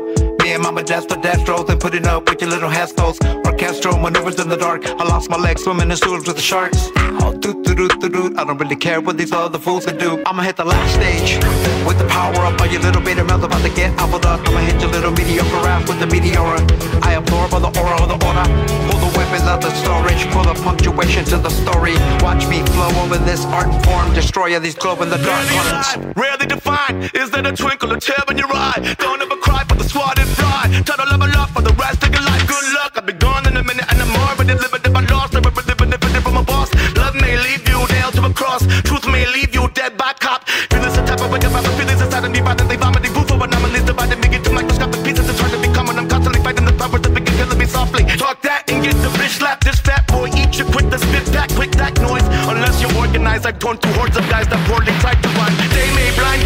[0.53, 3.19] Me and mama death for Destros and putting up with your little Hestos.
[3.47, 4.85] Orchestral maneuvers in the dark.
[4.85, 6.91] I lost my legs swimming in sewers with the sharks.
[7.25, 8.39] Oh, doot, doot, doot, doot, doot.
[8.39, 10.23] I don't really care what these other fools can do.
[10.27, 11.43] I'ma hit the last stage
[11.87, 12.61] with the power up.
[12.61, 14.47] All your little beta mouth about to get appled up.
[14.47, 16.61] I'ma hit your little mediocre ass with the meteora.
[17.03, 18.45] I absorb all the aura of the aura.
[18.91, 20.31] Pull the weapons out the storage.
[20.33, 21.95] Pull the punctuation to the story.
[22.21, 24.13] Watch me flow over this art form.
[24.13, 26.15] Destroyer these glow in the dark ones.
[26.15, 27.11] Rarely defined.
[27.15, 28.95] Is there a twinkle, a tear in your eye?
[28.99, 30.67] Don't ever cry for the swatted fly.
[30.87, 32.43] Try to level up for the rest of your life.
[32.47, 32.93] Good luck.
[32.99, 35.33] I'll be gone in a minute and I'm already living if I lost.
[35.35, 36.69] Never living if it from a boss.
[36.97, 38.63] Love may leave you nailed to a cross.
[38.89, 40.49] Truth may leave you dead by cop.
[40.71, 42.41] Feelings the type of way about feelings inside of me.
[42.41, 43.13] Violently vomiting.
[43.13, 45.29] Proof of anomalies divided me into microscopic pieces.
[45.31, 48.03] It's hard to become and I'm constantly fighting the powers that begin killing me softly.
[48.25, 49.63] Talk that and get the bitch slap.
[49.65, 50.91] This fat boy eat you quick.
[50.91, 52.27] The spit back, quick that noise.
[52.51, 55.53] Unless you're organized, I've torn through hordes of guys that poorly tried to run.
[55.77, 56.02] Day may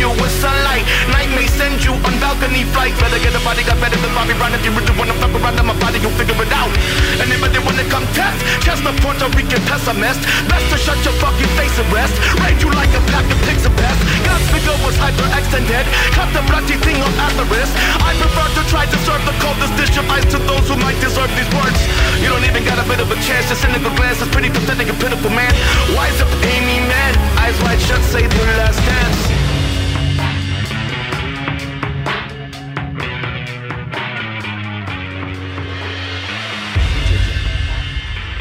[0.06, 0.86] you with sunlight.
[1.10, 2.98] Night may send you on balcony flights.
[3.02, 4.54] Better get a body, got better than Bobby Brown.
[4.54, 6.70] If you really wanna fuck around in my body, you'll figure it out.
[7.18, 8.38] Anybody wanna come test?
[8.62, 10.22] Chest the Puerto Rican pessimist.
[10.46, 12.14] Best to shut your fucking face and rest.
[12.38, 14.02] Raid you like a pack of pigs and pests.
[14.22, 15.84] God's figure was hyperextended.
[16.14, 17.74] Cut the bloody thing up at the wrist.
[17.98, 20.98] I prefer to try to serve the coldest dish of ice to those who might
[21.02, 21.78] deserve these words.
[22.22, 23.50] You don't even got a bit of a chance.
[23.50, 25.50] Your cynical glance is pretty pathetic and pitiful, man.
[25.96, 27.12] Wise up, Amy, man.
[27.42, 29.35] Eyes wide shut, say the last dance.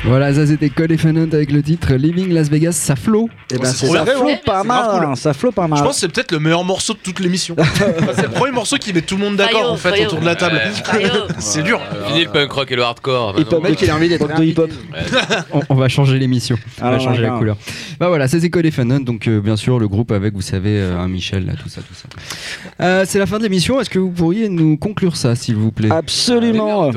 [0.08, 3.28] Voilà, ça c'était Cole et Fanant avec le titre Living Las Vegas, ça flot.
[3.52, 5.06] Eh ben, c'est c'est ça Ouais, pas c'est mal.
[5.08, 5.18] cool.
[5.18, 5.80] Ça flotte pas mal.
[5.80, 7.56] Je pense que c'est peut-être le meilleur morceau de toute l'émission.
[8.16, 10.36] c'est le premier morceau qui met tout le monde d'accord en fait autour de la
[10.36, 10.62] table.
[11.40, 11.82] C'est dur.
[12.08, 13.32] Fini le punk rock et le hardcore.
[13.38, 13.70] Hip-hop maintenant.
[13.70, 14.70] mec, il a envie d'être de hip-hop.
[15.52, 17.58] on, on va changer l'émission, on Ah, va ouais, changer la couleur.
[18.00, 20.78] Bah voilà, c'est Cole et Fanant, donc euh, bien sûr le groupe avec, vous savez,
[20.80, 22.08] euh, un Michel, là, tout ça, tout ça.
[22.82, 25.72] Euh, c'est la fin de l'émission, est-ce que vous pourriez nous conclure ça, s'il vous
[25.72, 25.90] plaît?
[25.92, 26.92] Absolument.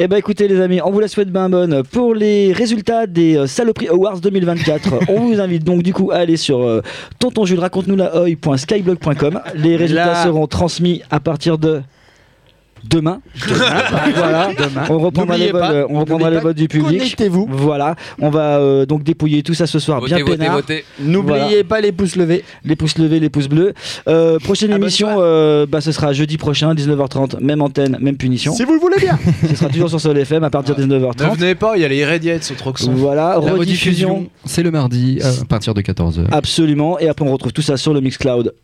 [0.00, 1.82] Eh ben écoutez les amis, on vous la souhaite bien bonne.
[1.82, 6.16] Pour les résultats des euh, Saloperies Awards 2024, on vous invite donc du coup à
[6.16, 6.82] aller sur euh,
[7.18, 8.14] tontonjules raconte-nous la.
[9.54, 10.24] Les résultats Là.
[10.24, 11.82] seront transmis à partir de
[12.88, 13.20] demain.
[14.14, 14.50] voilà.
[14.90, 16.98] On reprendra les votes, euh, on reprendra n'oubliez les pas, votes du public.
[16.98, 17.46] Connectez-vous.
[17.50, 20.54] Voilà, on va euh, donc dépouiller tout ça ce soir Votez, bien votez, peinard.
[20.56, 20.84] votez.
[21.00, 21.64] N'oubliez Voilà.
[21.64, 22.44] pas les pouces levés.
[22.64, 23.74] Les pouces levés, les pouces bleus.
[24.08, 24.86] Euh, prochaine Abonne-toi.
[24.86, 28.52] émission, euh, bah, ce sera jeudi prochain, 19h30, même antenne, même punition.
[28.54, 29.18] Si vous le voulez bien.
[29.48, 31.36] Ce sera toujours sur Sol FM à partir de Ne 19h30.
[31.38, 32.92] venez pas, il y a les Irradiates au Troxon.
[32.94, 33.58] Voilà, La rediffusion.
[33.58, 36.24] rediffusion, c'est le mardi euh, à partir de 14h.
[36.32, 36.98] Absolument.
[36.98, 38.54] Et après, on retrouve tout ça sur le Mixcloud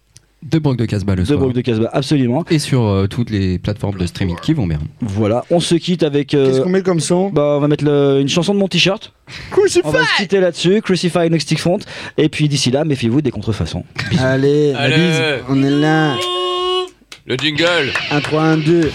[0.45, 1.39] De Brock de Casbah le de soir.
[1.39, 1.89] Brock de Casbah.
[1.93, 2.45] Absolument.
[2.51, 4.79] Et sur euh, toutes les plateformes de streaming qui vont bien.
[5.01, 5.45] Voilà.
[5.51, 6.35] On se quitte avec.
[6.35, 7.31] euh, Qu'est-ce qu'on met comme son?
[7.31, 9.13] bah, on va mettre le- une chanson de mon t-shirt.
[9.85, 10.83] On va se quitter là-dessus.
[10.83, 11.79] Crucify Next Stick Front.
[12.19, 13.85] Et puis d'ici là, méfiez-vous des contrefaçons.
[14.19, 14.97] Allez, la Allez.
[14.97, 15.23] bise.
[15.49, 16.15] On est là.
[17.27, 17.91] Le jingle.
[18.11, 18.91] 1, 3, 1, 2.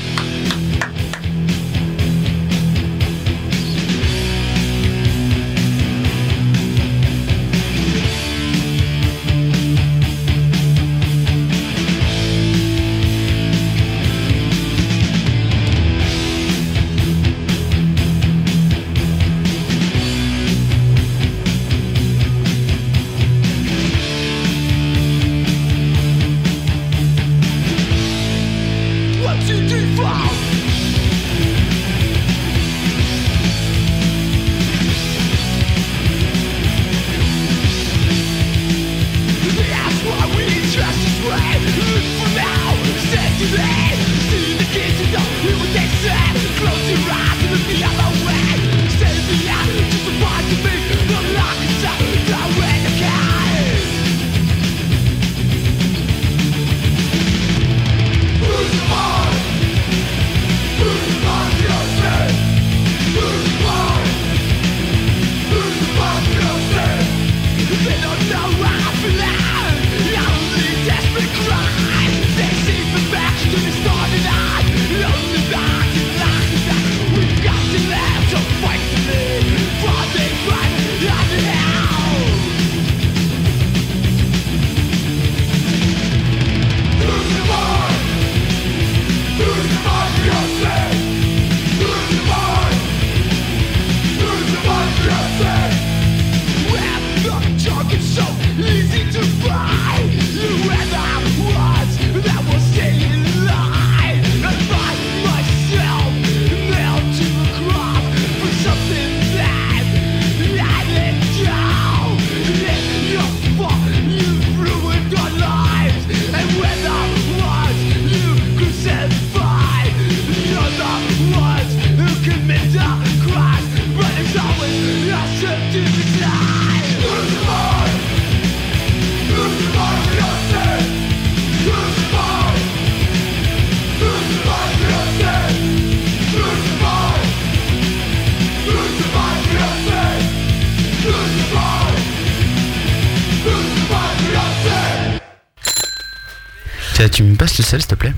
[147.69, 148.15] S'il te plaît